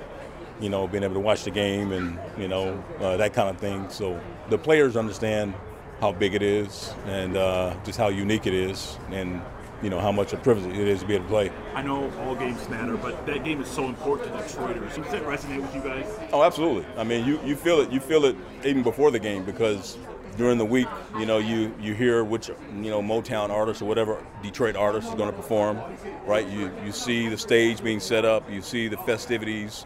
you 0.59 0.69
know, 0.69 0.87
being 0.87 1.03
able 1.03 1.13
to 1.13 1.19
watch 1.19 1.43
the 1.43 1.51
game 1.51 1.91
and, 1.91 2.19
you 2.37 2.47
know, 2.47 2.83
uh, 2.99 3.17
that 3.17 3.33
kind 3.33 3.49
of 3.49 3.57
thing. 3.57 3.89
So 3.89 4.19
the 4.49 4.57
players 4.57 4.97
understand 4.97 5.53
how 5.99 6.11
big 6.11 6.33
it 6.33 6.41
is 6.41 6.93
and 7.05 7.37
uh, 7.37 7.75
just 7.85 7.97
how 7.97 8.09
unique 8.09 8.47
it 8.47 8.53
is. 8.53 8.97
And 9.11 9.41
you 9.81 9.89
know 9.89 9.99
how 9.99 10.11
much 10.11 10.33
a 10.33 10.37
privilege 10.37 10.77
it 10.77 10.87
is 10.87 11.01
to 11.01 11.07
be 11.07 11.15
able 11.15 11.25
to 11.25 11.29
play. 11.29 11.51
I 11.73 11.81
know 11.81 12.11
all 12.21 12.35
games 12.35 12.67
matter, 12.69 12.97
but 12.97 13.25
that 13.25 13.43
game 13.43 13.61
is 13.61 13.67
so 13.67 13.87
important 13.87 14.31
to 14.31 14.43
Detroiters. 14.43 14.95
Does 14.95 15.11
that 15.11 15.23
resonate 15.23 15.61
with 15.61 15.73
you 15.75 15.81
guys? 15.81 16.05
Oh, 16.31 16.43
absolutely. 16.43 16.85
I 16.97 17.03
mean, 17.03 17.25
you, 17.25 17.39
you 17.43 17.55
feel 17.55 17.81
it. 17.81 17.91
You 17.91 17.99
feel 17.99 18.25
it 18.25 18.35
even 18.63 18.83
before 18.83 19.11
the 19.11 19.19
game 19.19 19.43
because 19.43 19.97
during 20.37 20.57
the 20.57 20.65
week, 20.65 20.87
you 21.17 21.25
know, 21.25 21.39
you, 21.39 21.73
you 21.79 21.93
hear 21.93 22.23
which, 22.23 22.49
you 22.49 22.89
know, 22.89 23.01
Motown 23.01 23.49
artist 23.49 23.81
or 23.81 23.85
whatever 23.85 24.23
Detroit 24.41 24.75
artist 24.75 25.09
is 25.09 25.15
going 25.15 25.29
to 25.29 25.35
perform, 25.35 25.79
right? 26.25 26.47
You, 26.47 26.71
you 26.85 26.91
see 26.91 27.27
the 27.27 27.37
stage 27.37 27.83
being 27.83 27.99
set 27.99 28.25
up, 28.25 28.49
you 28.49 28.61
see 28.61 28.87
the 28.87 28.97
festivities, 28.97 29.85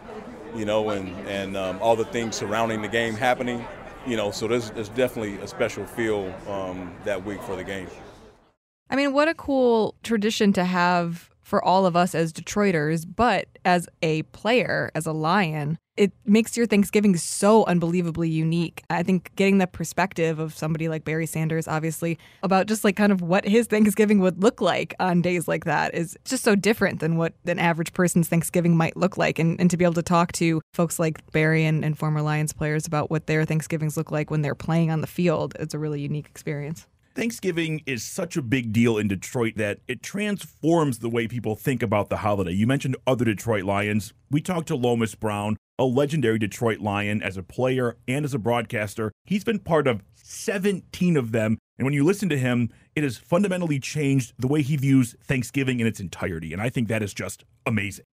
you 0.54 0.64
know, 0.64 0.90
and, 0.90 1.08
and 1.26 1.56
um, 1.56 1.78
all 1.80 1.96
the 1.96 2.04
things 2.04 2.36
surrounding 2.36 2.82
the 2.82 2.88
game 2.88 3.14
happening, 3.14 3.64
you 4.06 4.16
know, 4.16 4.30
so 4.30 4.46
there's, 4.46 4.70
there's 4.70 4.88
definitely 4.90 5.36
a 5.38 5.48
special 5.48 5.84
feel 5.84 6.32
um, 6.48 6.92
that 7.04 7.24
week 7.24 7.42
for 7.42 7.56
the 7.56 7.64
game. 7.64 7.88
I 8.90 8.96
mean, 8.96 9.12
what 9.12 9.28
a 9.28 9.34
cool 9.34 9.94
tradition 10.02 10.52
to 10.54 10.64
have 10.64 11.30
for 11.46 11.64
all 11.64 11.86
of 11.86 11.94
us 11.94 12.12
as 12.12 12.32
Detroiters, 12.32 13.06
but 13.06 13.46
as 13.64 13.88
a 14.02 14.22
player, 14.24 14.90
as 14.96 15.06
a 15.06 15.12
Lion, 15.12 15.78
it 15.96 16.10
makes 16.24 16.56
your 16.56 16.66
Thanksgiving 16.66 17.16
so 17.16 17.64
unbelievably 17.66 18.28
unique. 18.28 18.82
I 18.90 19.04
think 19.04 19.30
getting 19.36 19.58
the 19.58 19.68
perspective 19.68 20.40
of 20.40 20.54
somebody 20.54 20.88
like 20.88 21.04
Barry 21.04 21.24
Sanders, 21.24 21.68
obviously, 21.68 22.18
about 22.42 22.66
just 22.66 22.82
like 22.82 22.96
kind 22.96 23.12
of 23.12 23.22
what 23.22 23.46
his 23.46 23.68
Thanksgiving 23.68 24.18
would 24.18 24.42
look 24.42 24.60
like 24.60 24.96
on 24.98 25.22
days 25.22 25.46
like 25.46 25.64
that 25.66 25.94
is 25.94 26.18
just 26.24 26.42
so 26.42 26.56
different 26.56 26.98
than 26.98 27.16
what 27.16 27.34
an 27.46 27.60
average 27.60 27.92
person's 27.92 28.28
Thanksgiving 28.28 28.76
might 28.76 28.96
look 28.96 29.16
like. 29.16 29.38
And, 29.38 29.60
and 29.60 29.70
to 29.70 29.76
be 29.76 29.84
able 29.84 29.94
to 29.94 30.02
talk 30.02 30.32
to 30.32 30.60
folks 30.74 30.98
like 30.98 31.30
Barry 31.30 31.64
and, 31.64 31.84
and 31.84 31.96
former 31.96 32.22
Lions 32.22 32.52
players 32.52 32.88
about 32.88 33.08
what 33.08 33.28
their 33.28 33.44
Thanksgivings 33.44 33.96
look 33.96 34.10
like 34.10 34.32
when 34.32 34.42
they're 34.42 34.56
playing 34.56 34.90
on 34.90 35.00
the 35.00 35.06
field, 35.06 35.54
it's 35.60 35.74
a 35.74 35.78
really 35.78 36.00
unique 36.00 36.26
experience. 36.26 36.88
Thanksgiving 37.16 37.80
is 37.86 38.04
such 38.04 38.36
a 38.36 38.42
big 38.42 38.74
deal 38.74 38.98
in 38.98 39.08
Detroit 39.08 39.54
that 39.56 39.78
it 39.88 40.02
transforms 40.02 40.98
the 40.98 41.08
way 41.08 41.26
people 41.26 41.56
think 41.56 41.82
about 41.82 42.10
the 42.10 42.18
holiday. 42.18 42.52
You 42.52 42.66
mentioned 42.66 42.94
other 43.06 43.24
Detroit 43.24 43.64
Lions. 43.64 44.12
We 44.30 44.42
talked 44.42 44.68
to 44.68 44.76
Lomas 44.76 45.14
Brown, 45.14 45.56
a 45.78 45.84
legendary 45.84 46.38
Detroit 46.38 46.80
Lion 46.80 47.22
as 47.22 47.38
a 47.38 47.42
player 47.42 47.96
and 48.06 48.26
as 48.26 48.34
a 48.34 48.38
broadcaster. 48.38 49.12
He's 49.24 49.44
been 49.44 49.60
part 49.60 49.86
of 49.86 50.02
17 50.14 51.16
of 51.16 51.32
them. 51.32 51.56
And 51.78 51.86
when 51.86 51.94
you 51.94 52.04
listen 52.04 52.28
to 52.28 52.38
him, 52.38 52.68
it 52.94 53.02
has 53.02 53.16
fundamentally 53.16 53.80
changed 53.80 54.34
the 54.38 54.46
way 54.46 54.60
he 54.60 54.76
views 54.76 55.16
Thanksgiving 55.24 55.80
in 55.80 55.86
its 55.86 56.00
entirety. 56.00 56.52
And 56.52 56.60
I 56.60 56.68
think 56.68 56.88
that 56.88 57.02
is 57.02 57.14
just 57.14 57.46
amazing 57.64 58.04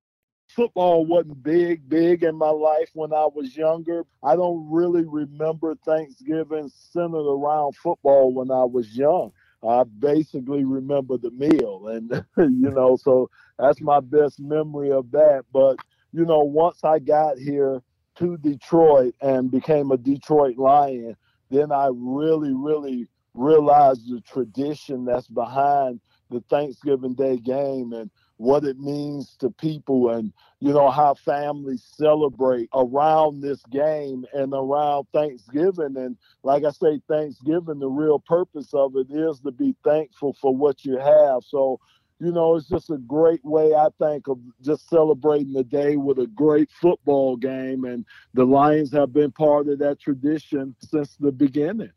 football 0.56 1.06
wasn't 1.06 1.44
big, 1.44 1.88
big 1.90 2.24
in 2.24 2.36
my 2.38 2.50
life 2.50 2.90
when 2.94 3.14
I 3.14 3.28
was 3.34 3.56
younger. 3.56 4.06
I 4.24 4.36
don't 4.36 4.70
really 4.72 5.06
remember 5.06 5.76
Thanksgiving 5.86 6.72
centered 6.92 7.28
around 7.32 7.76
football 7.76 8.34
when 8.34 8.52
I 8.52 8.64
was 8.64 8.96
young. 8.96 9.32
I 9.68 9.84
basically 10.00 10.66
remember 10.66 11.18
the 11.18 11.32
meal, 11.32 11.88
and 11.88 12.12
you 12.38 12.70
know, 12.72 12.98
so 12.98 13.30
that's 13.58 13.82
my 13.82 14.00
best 14.02 14.40
memory 14.40 14.92
of 14.92 15.12
that. 15.12 15.44
But 15.54 15.78
you 16.12 16.26
know, 16.26 16.40
once 16.40 16.84
I 16.84 17.00
got 17.00 17.38
here 17.38 17.82
to 18.18 18.38
Detroit 18.38 19.16
and 19.22 19.50
became 19.50 19.92
a 19.92 19.98
Detroit 19.98 20.58
Lion, 20.58 21.16
then 21.50 21.72
I 21.72 21.90
really, 21.94 22.54
really 22.54 23.08
realized 23.34 24.08
the 24.08 24.22
tradition 24.22 25.06
that's 25.06 25.28
behind 25.28 26.00
the 26.30 26.42
Thanksgiving 26.50 27.14
Day 27.14 27.38
game 27.38 27.94
and 27.94 28.10
what 28.38 28.64
it 28.64 28.80
means 28.80 29.36
to 29.40 29.50
people 29.50 30.10
and 30.10 30.34
you 30.60 30.74
know 30.74 30.90
how 30.90 31.14
families 31.14 31.84
celebrate 31.96 32.70
around 32.74 33.42
this 33.42 33.62
game 33.72 34.26
and 34.34 34.54
around 34.54 35.06
Thanksgiving. 35.14 35.96
And 35.98 36.18
like 36.44 36.64
I 36.64 36.72
say 36.72 37.00
Thanksgiving 37.08 37.80
the 37.80 37.88
real 37.88 38.20
purpose 38.20 38.74
of 38.74 38.96
it 38.96 39.08
is 39.12 39.40
to 39.42 39.52
be 39.52 39.76
thankful 39.84 40.34
for 40.42 40.56
what 40.56 40.84
you 40.84 40.98
have. 40.98 41.44
So 41.44 41.80
you 42.20 42.32
know 42.32 42.56
it's 42.56 42.70
just 42.70 42.90
a 42.90 42.98
great 42.98 43.44
way 43.44 43.74
I 43.74 43.88
think 44.00 44.28
of 44.28 44.40
just 44.62 44.90
celebrating 44.90 45.54
the 45.54 45.64
day 45.64 45.96
with 45.98 46.20
a 46.20 46.28
great 46.28 46.72
football 46.72 47.36
game. 47.38 47.86
And 47.86 48.06
the 48.34 48.46
Lions 48.46 48.92
have 48.94 49.14
been 49.14 49.32
part 49.32 49.68
of 49.68 49.80
that 49.80 50.00
tradition 50.00 50.76
since 50.80 51.16
the 51.18 51.32
beginning 51.32 51.92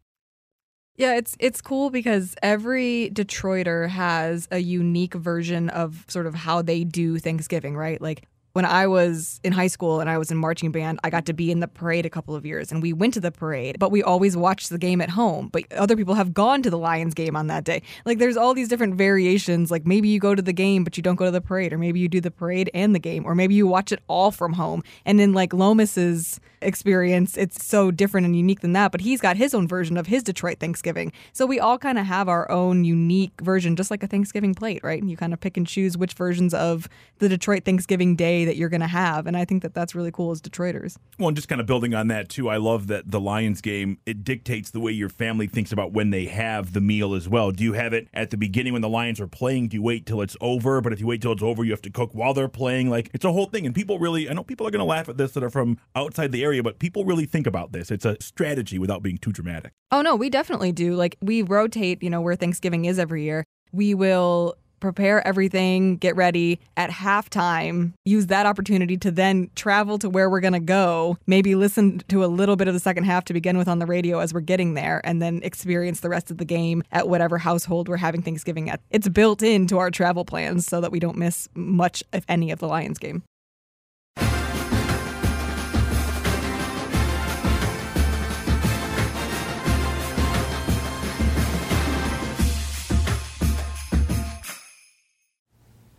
yeah, 0.97 1.17
it's 1.17 1.37
it's 1.39 1.61
cool 1.61 1.91
because 1.91 2.35
every 2.43 3.11
Detroiter 3.13 3.89
has 3.89 4.49
a 4.51 4.59
unique 4.59 5.15
version 5.15 5.69
of 5.69 6.05
sort 6.09 6.27
of 6.27 6.35
how 6.35 6.63
they 6.63 6.85
do 6.85 7.19
Thanksgiving, 7.19 7.77
right? 7.77 8.01
Like 8.01 8.27
when 8.57 8.65
I 8.65 8.87
was 8.87 9.39
in 9.45 9.53
high 9.53 9.67
school 9.67 10.01
and 10.01 10.09
I 10.09 10.17
was 10.17 10.31
in 10.31 10.39
marching 10.39 10.73
band, 10.73 10.99
I 11.05 11.11
got 11.11 11.27
to 11.27 11.35
be 11.35 11.51
in 11.51 11.61
the 11.61 11.69
parade 11.69 12.07
a 12.07 12.09
couple 12.09 12.35
of 12.35 12.47
years 12.47 12.73
and 12.73 12.81
we 12.81 12.95
went 12.95 13.13
to 13.13 13.21
the 13.21 13.31
parade, 13.31 13.79
but 13.79 13.91
we 13.91 14.03
always 14.03 14.35
watched 14.35 14.71
the 14.71 14.79
game 14.79 15.03
at 15.03 15.11
home. 15.11 15.51
But 15.53 15.71
other 15.75 15.95
people 15.95 16.15
have 16.15 16.33
gone 16.33 16.63
to 16.63 16.71
the 16.71 16.79
Lions 16.79 17.13
game 17.13 17.37
on 17.37 17.49
that 17.49 17.65
day. 17.65 17.83
Like 18.07 18.17
there's 18.17 18.39
all 18.39 18.55
these 18.55 18.69
different 18.69 18.95
variations. 18.95 19.71
Like 19.71 19.87
maybe 19.87 20.09
you 20.09 20.19
go 20.19 20.35
to 20.35 20.41
the 20.41 20.55
game, 20.55 20.85
but 20.85 20.97
you 20.97 21.03
don't 21.03 21.17
go 21.17 21.27
to 21.27 21.31
the 21.31 21.43
parade, 21.43 21.75
or 21.75 21.77
maybe 21.77 22.01
you 22.01 22.09
do 22.09 22.19
the 22.19 22.31
parade 22.31 22.71
and 22.73 22.95
the 22.95 22.99
game, 22.99 23.27
or 23.27 23.35
maybe 23.35 23.55
you 23.55 23.67
watch 23.67 23.93
it 23.93 24.01
all 24.09 24.31
from 24.31 24.55
home. 24.55 24.83
And 25.05 25.21
in 25.21 25.35
like 25.35 25.53
Lomas's 25.53 26.41
experience, 26.63 27.37
it's 27.37 27.63
so 27.63 27.91
different 27.91 28.25
and 28.25 28.35
unique 28.35 28.61
than 28.61 28.73
that. 28.73 28.91
But 28.91 29.03
he's 29.03 29.21
got 29.21 29.37
his 29.37 29.53
own 29.53 29.69
version 29.69 29.99
of 29.99 30.07
his 30.07 30.23
Detroit 30.23 30.61
Thanksgiving. 30.61 31.13
So 31.35 31.45
we 31.45 31.61
all 31.61 31.77
kind 31.77 31.99
of 31.99 32.07
have 32.07 32.27
our 32.27 32.51
own 32.51 32.85
unique 32.85 33.39
version, 33.43 33.77
just 33.77 33.91
like 33.91 34.03
a 34.03 34.07
Thanksgiving 34.07 34.55
plate, 34.55 34.83
right? 34.83 34.99
And 34.99 35.11
you 35.11 35.17
kind 35.19 35.35
of 35.35 35.41
pick 35.41 35.59
and 35.59 35.67
choose 35.67 35.99
which 35.99 36.15
versions 36.15 36.55
of 36.55 36.89
the 37.19 37.29
Detroit 37.29 37.67
Thanksgiving 37.67 38.17
day 38.17 38.46
that 38.47 38.57
you're 38.57 38.69
going 38.69 38.81
to 38.81 38.87
have. 38.87 39.27
And 39.27 39.37
I 39.37 39.45
think 39.45 39.63
that 39.63 39.75
that's 39.75 39.95
really 39.95 40.11
cool 40.11 40.31
as 40.31 40.41
Detroiters. 40.41 40.97
Well, 41.19 41.29
and 41.29 41.37
just 41.37 41.49
kind 41.49 41.61
of 41.61 41.67
building 41.67 41.95
on 41.95 42.09
that 42.09 42.29
too, 42.29 42.49
I 42.49 42.57
love 42.57 42.87
that 42.87 43.11
the 43.11 43.21
Lions 43.21 43.61
game, 43.61 43.99
it 44.07 44.25
dictates 44.25 44.71
the 44.71 44.81
way 44.81 44.93
your 44.93 45.09
family 45.09 45.47
thinks 45.47 45.73
about 45.73 45.93
when 45.93 46.11
they 46.11 46.27
have 46.27 46.73
the 46.73 46.81
meal 46.81 47.15
as 47.15 47.29
well. 47.29 47.51
Do 47.51 47.63
you 47.63 47.75
have 47.75 47.93
it 47.93 48.09
at 48.15 48.31
the 48.31 48.37
beginning 48.37 48.73
when 48.73 48.83
the 48.83 48.89
Lions 48.89 49.21
are 49.21 49.27
playing? 49.27 49.69
Do 49.69 49.77
you 49.77 49.83
wait 49.83 50.07
till 50.07 50.23
it's 50.23 50.37
over? 50.41 50.81
But 50.81 50.93
if 50.93 51.01
you 51.01 51.07
wait 51.07 51.23
till 51.23 51.33
it's 51.33 51.43
over, 51.43 51.65
you 51.65 51.71
have 51.73 51.83
to 51.83 51.91
cook 51.91 52.11
while 52.15 52.35
they're 52.35 52.49
playing. 52.49 52.89
Like 52.89 53.11
it's 53.13 53.25
a 53.25 53.33
whole 53.33 53.47
thing. 53.47 53.67
And 53.67 53.75
people 53.75 53.99
really, 53.99 54.31
I 54.31 54.33
know 54.33 54.43
people 54.43 54.67
are 54.67 54.71
going 54.71 54.81
to 54.81 54.85
laugh 54.85 55.09
at 55.09 55.17
this 55.17 55.33
that 55.33 55.45
are 55.45 55.51
from 55.51 55.79
outside 55.95 56.33
the 56.33 56.43
area, 56.43 56.63
but 56.63 56.79
people 56.79 57.05
really 57.05 57.27
think 57.27 57.47
about 57.47 57.73
this. 57.73 57.91
It's 57.91 58.05
a 58.05 58.17
strategy 58.21 58.79
without 58.79 59.03
being 59.03 59.19
too 59.19 59.33
dramatic. 59.33 59.73
Oh, 59.91 60.03
no, 60.03 60.17
we 60.17 60.31
definitely 60.31 60.73
do. 60.73 60.95
Like 60.95 61.17
we 61.21 61.43
rotate, 61.43 62.03
you 62.03 62.11
know, 62.11 62.21
where 62.21 62.37
Thanksgiving 62.37 62.85
is 62.85 62.99
every 62.99 63.25
year. 63.25 63.45
We 63.73 63.95
will 63.95 64.55
prepare 64.87 65.27
everything, 65.27 65.97
get 65.97 66.17
ready 66.17 66.61
at 66.77 66.91
halftime, 66.91 67.93
use 68.05 68.27
that 68.27 68.47
opportunity 68.47 68.97
to 68.97 69.11
then 69.11 69.51
travel 69.57 69.99
to 69.99 70.09
where 70.09 70.31
we're 70.31 70.41
going 70.41 70.53
to 70.53 70.61
go, 70.61 71.19
maybe 71.27 71.55
listen 71.55 71.99
to 72.09 72.25
a 72.25 72.27
little 72.27 72.57
bit 72.57 72.69
of 72.69 72.75
the 72.75 72.81
second 72.81 73.05
half 73.05 73.25
to 73.25 73.33
begin 73.33 73.59
with 73.59 73.69
on 73.69 73.79
the 73.79 73.87
radio 73.87 74.21
as 74.21 74.33
we're 74.33 74.41
getting 74.41 74.75
there, 74.75 75.01
and 75.05 75.21
then 75.21 75.41
experience 75.43 76.01
the 76.01 76.09
rest 76.09 76.31
of 76.31 76.39
the 76.39 76.45
game 76.45 76.83
at 76.93 77.09
whatever 77.09 77.39
household 77.39 77.89
we're 77.89 77.97
having 77.97 78.23
Thanksgiving 78.23 78.71
at. 78.71 78.81
It's 78.91 79.09
built 79.09 79.43
into 79.43 79.79
our 79.79 79.91
travel 79.91 80.25
plans 80.25 80.67
so 80.67 80.81
that 80.81 80.93
we 80.93 81.01
don't 81.01 81.19
miss 81.19 81.49
much, 81.55 82.05
if 82.13 82.25
any, 82.29 82.51
of 82.51 82.59
the 82.59 82.69
Lions 82.69 82.99
game. 82.99 83.23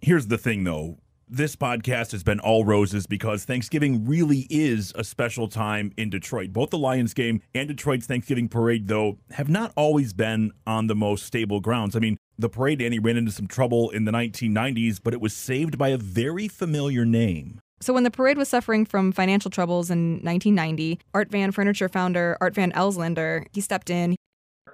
Here's 0.00 0.26
the 0.26 0.38
thing, 0.38 0.64
though. 0.64 0.98
This 1.28 1.56
podcast 1.56 2.12
has 2.12 2.22
been 2.22 2.38
all 2.38 2.64
roses 2.64 3.06
because 3.06 3.44
Thanksgiving 3.44 4.04
really 4.04 4.46
is 4.50 4.92
a 4.94 5.02
special 5.02 5.48
time 5.48 5.90
in 5.96 6.10
Detroit. 6.10 6.52
Both 6.52 6.70
the 6.70 6.78
Lions 6.78 7.14
game 7.14 7.40
and 7.54 7.66
Detroit's 7.66 8.06
Thanksgiving 8.06 8.48
parade, 8.48 8.86
though, 8.86 9.18
have 9.32 9.48
not 9.48 9.72
always 9.74 10.12
been 10.12 10.52
on 10.66 10.86
the 10.86 10.94
most 10.94 11.24
stable 11.24 11.60
grounds. 11.60 11.96
I 11.96 11.98
mean, 11.98 12.18
the 12.38 12.48
parade, 12.48 12.78
Danny, 12.78 13.00
ran 13.00 13.16
into 13.16 13.32
some 13.32 13.48
trouble 13.48 13.90
in 13.90 14.04
the 14.04 14.12
1990s, 14.12 15.00
but 15.02 15.14
it 15.14 15.20
was 15.20 15.34
saved 15.34 15.76
by 15.78 15.88
a 15.88 15.98
very 15.98 16.46
familiar 16.46 17.04
name. 17.04 17.58
So 17.80 17.92
when 17.92 18.04
the 18.04 18.10
parade 18.10 18.38
was 18.38 18.48
suffering 18.48 18.84
from 18.84 19.10
financial 19.10 19.50
troubles 19.50 19.90
in 19.90 20.20
1990, 20.22 21.00
Art 21.14 21.30
Van 21.30 21.50
Furniture 21.50 21.88
founder 21.88 22.36
Art 22.40 22.54
Van 22.54 22.70
Elslander, 22.72 23.46
he 23.52 23.60
stepped 23.60 23.90
in. 23.90 24.14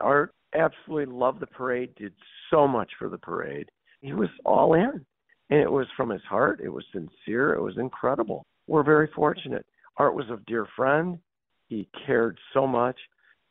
Art 0.00 0.34
absolutely 0.54 1.14
loved 1.14 1.40
the 1.40 1.46
parade, 1.46 1.94
did 1.94 2.12
so 2.50 2.68
much 2.68 2.90
for 2.98 3.08
the 3.08 3.18
parade. 3.18 3.70
He 4.02 4.12
was 4.12 4.28
all 4.44 4.74
in. 4.74 5.06
And 5.52 5.60
it 5.60 5.70
was 5.70 5.86
from 5.98 6.08
his 6.08 6.22
heart. 6.22 6.62
It 6.64 6.70
was 6.70 6.82
sincere. 6.94 7.52
It 7.52 7.60
was 7.60 7.76
incredible. 7.76 8.46
We're 8.68 8.82
very 8.82 9.10
fortunate. 9.14 9.66
Art 9.98 10.14
was 10.14 10.24
a 10.30 10.40
dear 10.46 10.66
friend. 10.74 11.18
He 11.68 11.90
cared 12.06 12.38
so 12.54 12.66
much. 12.66 12.98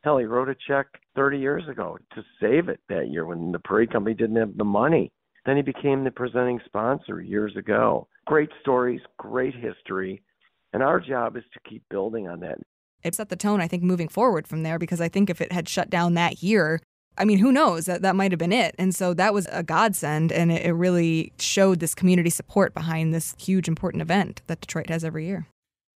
Hell, 0.00 0.18
he 0.18 0.24
wrote 0.24 0.48
a 0.48 0.56
check 0.66 0.88
30 1.14 1.38
years 1.38 1.62
ago 1.68 1.96
to 2.16 2.24
save 2.40 2.68
it 2.68 2.80
that 2.88 3.10
year 3.10 3.24
when 3.24 3.52
the 3.52 3.60
parade 3.60 3.92
company 3.92 4.16
didn't 4.16 4.34
have 4.34 4.56
the 4.56 4.64
money. 4.64 5.12
Then 5.46 5.54
he 5.54 5.62
became 5.62 6.02
the 6.02 6.10
presenting 6.10 6.58
sponsor 6.64 7.20
years 7.20 7.54
ago. 7.56 8.08
Great 8.26 8.50
stories, 8.62 9.00
great 9.16 9.54
history. 9.54 10.24
And 10.72 10.82
our 10.82 10.98
job 10.98 11.36
is 11.36 11.44
to 11.54 11.70
keep 11.70 11.84
building 11.88 12.26
on 12.26 12.40
that. 12.40 12.58
It 13.04 13.14
set 13.14 13.28
the 13.28 13.36
tone, 13.36 13.60
I 13.60 13.68
think, 13.68 13.84
moving 13.84 14.08
forward 14.08 14.48
from 14.48 14.64
there 14.64 14.80
because 14.80 15.00
I 15.00 15.08
think 15.08 15.30
if 15.30 15.40
it 15.40 15.52
had 15.52 15.68
shut 15.68 15.88
down 15.88 16.14
that 16.14 16.42
year, 16.42 16.80
I 17.18 17.24
mean, 17.24 17.38
who 17.38 17.52
knows? 17.52 17.86
That 17.86 18.02
that 18.02 18.16
might 18.16 18.32
have 18.32 18.38
been 18.38 18.52
it. 18.52 18.74
And 18.78 18.94
so 18.94 19.14
that 19.14 19.34
was 19.34 19.46
a 19.52 19.62
godsend, 19.62 20.32
and 20.32 20.50
it, 20.50 20.66
it 20.66 20.72
really 20.72 21.32
showed 21.38 21.80
this 21.80 21.94
community 21.94 22.30
support 22.30 22.74
behind 22.74 23.12
this 23.12 23.34
huge, 23.38 23.68
important 23.68 24.02
event 24.02 24.42
that 24.46 24.60
Detroit 24.60 24.88
has 24.88 25.04
every 25.04 25.26
year. 25.26 25.46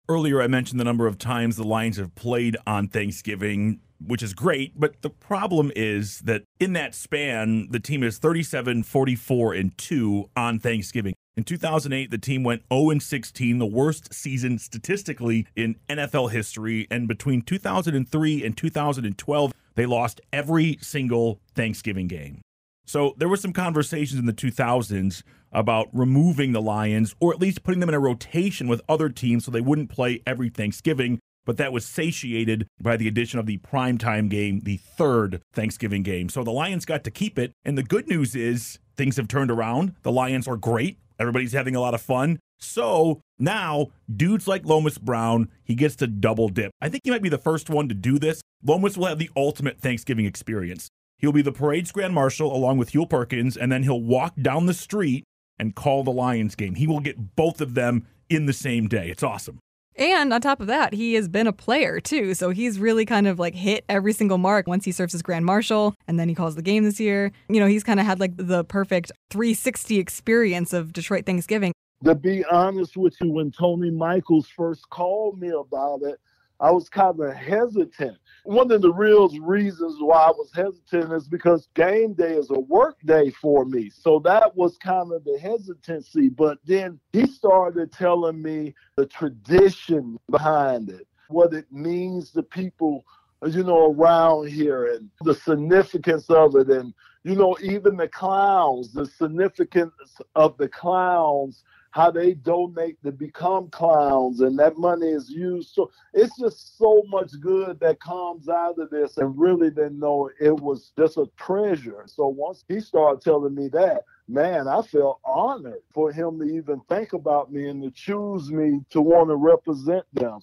Earlier, 0.08 0.42
I 0.42 0.46
mentioned 0.46 0.80
the 0.80 0.84
number 0.84 1.06
of 1.06 1.18
times 1.18 1.56
the 1.56 1.64
Lions 1.64 1.96
have 1.96 2.14
played 2.14 2.56
on 2.66 2.88
Thanksgiving, 2.88 3.80
which 4.04 4.22
is 4.22 4.34
great. 4.34 4.78
But 4.78 5.00
the 5.02 5.10
problem 5.10 5.70
is 5.76 6.20
that 6.20 6.42
in 6.58 6.72
that 6.72 6.94
span, 6.94 7.68
the 7.70 7.80
team 7.80 8.02
is 8.02 8.18
37, 8.18 8.82
44, 8.82 9.54
and 9.54 9.78
2 9.78 10.30
on 10.36 10.58
Thanksgiving. 10.58 11.14
In 11.34 11.44
2008, 11.44 12.10
the 12.10 12.18
team 12.18 12.44
went 12.44 12.62
0 12.72 12.98
16, 12.98 13.58
the 13.58 13.66
worst 13.66 14.12
season 14.12 14.58
statistically 14.58 15.46
in 15.56 15.76
NFL 15.88 16.30
history. 16.30 16.86
And 16.90 17.08
between 17.08 17.40
2003 17.40 18.44
and 18.44 18.56
2012, 18.56 19.52
they 19.74 19.86
lost 19.86 20.20
every 20.30 20.78
single 20.82 21.40
Thanksgiving 21.54 22.06
game. 22.06 22.42
So 22.84 23.14
there 23.16 23.28
were 23.28 23.38
some 23.38 23.54
conversations 23.54 24.20
in 24.20 24.26
the 24.26 24.34
2000s 24.34 25.22
about 25.52 25.88
removing 25.92 26.52
the 26.52 26.60
Lions 26.60 27.14
or 27.20 27.32
at 27.32 27.40
least 27.40 27.62
putting 27.62 27.80
them 27.80 27.88
in 27.88 27.94
a 27.94 28.00
rotation 28.00 28.68
with 28.68 28.82
other 28.88 29.08
teams 29.08 29.44
so 29.44 29.50
they 29.50 29.60
wouldn't 29.60 29.90
play 29.90 30.22
every 30.26 30.50
Thanksgiving. 30.50 31.18
But 31.44 31.56
that 31.56 31.72
was 31.72 31.86
satiated 31.86 32.66
by 32.80 32.96
the 32.96 33.08
addition 33.08 33.38
of 33.38 33.46
the 33.46 33.58
primetime 33.58 34.28
game, 34.28 34.60
the 34.60 34.76
third 34.76 35.40
Thanksgiving 35.54 36.02
game. 36.02 36.28
So 36.28 36.44
the 36.44 36.52
Lions 36.52 36.84
got 36.84 37.04
to 37.04 37.10
keep 37.10 37.38
it. 37.38 37.52
And 37.64 37.76
the 37.78 37.82
good 37.82 38.06
news 38.06 38.36
is 38.36 38.78
things 38.96 39.16
have 39.16 39.28
turned 39.28 39.50
around. 39.50 39.94
The 40.02 40.12
Lions 40.12 40.46
are 40.46 40.56
great. 40.56 40.98
Everybody's 41.22 41.52
having 41.52 41.76
a 41.76 41.80
lot 41.80 41.94
of 41.94 42.02
fun. 42.02 42.40
So 42.58 43.20
now, 43.38 43.88
dudes 44.14 44.48
like 44.48 44.66
Lomas 44.66 44.98
Brown, 44.98 45.48
he 45.64 45.74
gets 45.74 45.96
to 45.96 46.08
double 46.08 46.48
dip. 46.48 46.72
I 46.80 46.88
think 46.88 47.02
he 47.04 47.10
might 47.10 47.22
be 47.22 47.28
the 47.28 47.38
first 47.38 47.70
one 47.70 47.88
to 47.88 47.94
do 47.94 48.18
this. 48.18 48.42
Lomas 48.64 48.96
will 48.96 49.06
have 49.06 49.18
the 49.18 49.30
ultimate 49.36 49.80
Thanksgiving 49.80 50.26
experience. 50.26 50.88
He'll 51.18 51.32
be 51.32 51.42
the 51.42 51.52
parade's 51.52 51.92
grand 51.92 52.14
marshal 52.14 52.54
along 52.54 52.78
with 52.78 52.90
Hugh 52.90 53.06
Perkins, 53.06 53.56
and 53.56 53.70
then 53.70 53.84
he'll 53.84 54.02
walk 54.02 54.34
down 54.40 54.66
the 54.66 54.74
street 54.74 55.22
and 55.58 55.76
call 55.76 56.02
the 56.02 56.10
Lions 56.10 56.56
game. 56.56 56.74
He 56.74 56.88
will 56.88 56.98
get 56.98 57.36
both 57.36 57.60
of 57.60 57.74
them 57.74 58.06
in 58.28 58.46
the 58.46 58.52
same 58.52 58.88
day. 58.88 59.08
It's 59.08 59.22
awesome. 59.22 59.60
And 59.96 60.32
on 60.32 60.40
top 60.40 60.60
of 60.60 60.66
that, 60.68 60.94
he 60.94 61.14
has 61.14 61.28
been 61.28 61.46
a 61.46 61.52
player 61.52 62.00
too. 62.00 62.34
So 62.34 62.50
he's 62.50 62.78
really 62.78 63.04
kind 63.04 63.26
of 63.26 63.38
like 63.38 63.54
hit 63.54 63.84
every 63.88 64.12
single 64.12 64.38
mark 64.38 64.66
once 64.66 64.84
he 64.84 64.92
serves 64.92 65.14
as 65.14 65.22
Grand 65.22 65.44
Marshal 65.44 65.94
and 66.08 66.18
then 66.18 66.28
he 66.28 66.34
calls 66.34 66.54
the 66.54 66.62
game 66.62 66.84
this 66.84 66.98
year. 66.98 67.32
You 67.48 67.60
know, 67.60 67.66
he's 67.66 67.84
kind 67.84 68.00
of 68.00 68.06
had 68.06 68.20
like 68.20 68.36
the 68.36 68.64
perfect 68.64 69.12
360 69.30 69.98
experience 69.98 70.72
of 70.72 70.92
Detroit 70.92 71.26
Thanksgiving. 71.26 71.72
To 72.04 72.14
be 72.14 72.44
honest 72.46 72.96
with 72.96 73.14
you, 73.20 73.30
when 73.30 73.52
Tony 73.52 73.90
Michaels 73.90 74.48
first 74.48 74.88
called 74.90 75.38
me 75.38 75.50
about 75.50 76.02
it, 76.02 76.18
I 76.62 76.70
was 76.70 76.88
kind 76.88 77.18
of 77.18 77.34
hesitant. 77.34 78.18
One 78.44 78.70
of 78.70 78.82
the 78.82 78.92
real 78.92 79.28
reasons 79.40 79.96
why 79.98 80.18
I 80.18 80.30
was 80.30 80.52
hesitant 80.54 81.12
is 81.12 81.26
because 81.26 81.68
game 81.74 82.14
day 82.14 82.34
is 82.34 82.50
a 82.50 82.60
work 82.60 82.98
day 83.04 83.30
for 83.30 83.64
me. 83.64 83.90
So 83.90 84.20
that 84.20 84.56
was 84.56 84.78
kind 84.78 85.12
of 85.12 85.24
the 85.24 85.40
hesitancy. 85.42 86.28
But 86.28 86.58
then 86.64 87.00
he 87.12 87.26
started 87.26 87.90
telling 87.90 88.40
me 88.40 88.74
the 88.96 89.06
tradition 89.06 90.20
behind 90.30 90.88
it, 90.88 91.08
what 91.28 91.52
it 91.52 91.66
means 91.72 92.30
to 92.30 92.44
people, 92.44 93.04
you 93.44 93.64
know, 93.64 93.92
around 93.92 94.48
here 94.48 94.86
and 94.86 95.10
the 95.22 95.34
significance 95.34 96.30
of 96.30 96.54
it. 96.54 96.70
And, 96.70 96.94
you 97.24 97.34
know, 97.34 97.56
even 97.60 97.96
the 97.96 98.06
clowns, 98.06 98.92
the 98.92 99.06
significance 99.06 99.94
of 100.36 100.56
the 100.58 100.68
clowns 100.68 101.64
how 101.92 102.10
they 102.10 102.34
donate 102.34 103.00
to 103.02 103.12
become 103.12 103.68
clowns 103.68 104.40
and 104.40 104.58
that 104.58 104.76
money 104.76 105.08
is 105.08 105.30
used 105.30 105.70
so 105.70 105.90
it's 106.12 106.36
just 106.38 106.76
so 106.78 107.02
much 107.08 107.30
good 107.40 107.78
that 107.80 108.00
comes 108.00 108.48
out 108.48 108.78
of 108.78 108.90
this 108.90 109.18
and 109.18 109.38
really 109.38 109.70
didn't 109.70 109.98
know 109.98 110.28
it 110.40 110.58
was 110.60 110.92
just 110.96 111.16
a 111.18 111.26
treasure. 111.36 112.04
So 112.06 112.26
once 112.28 112.64
he 112.68 112.80
started 112.80 113.22
telling 113.22 113.54
me 113.54 113.68
that 113.68 114.02
man 114.28 114.68
i 114.68 114.80
felt 114.82 115.20
honored 115.24 115.82
for 115.92 116.12
him 116.12 116.38
to 116.38 116.44
even 116.44 116.80
think 116.88 117.12
about 117.12 117.52
me 117.52 117.68
and 117.68 117.82
to 117.82 117.90
choose 117.90 118.50
me 118.50 118.80
to 118.90 119.00
want 119.00 119.28
to 119.28 119.36
represent 119.36 120.04
them 120.14 120.40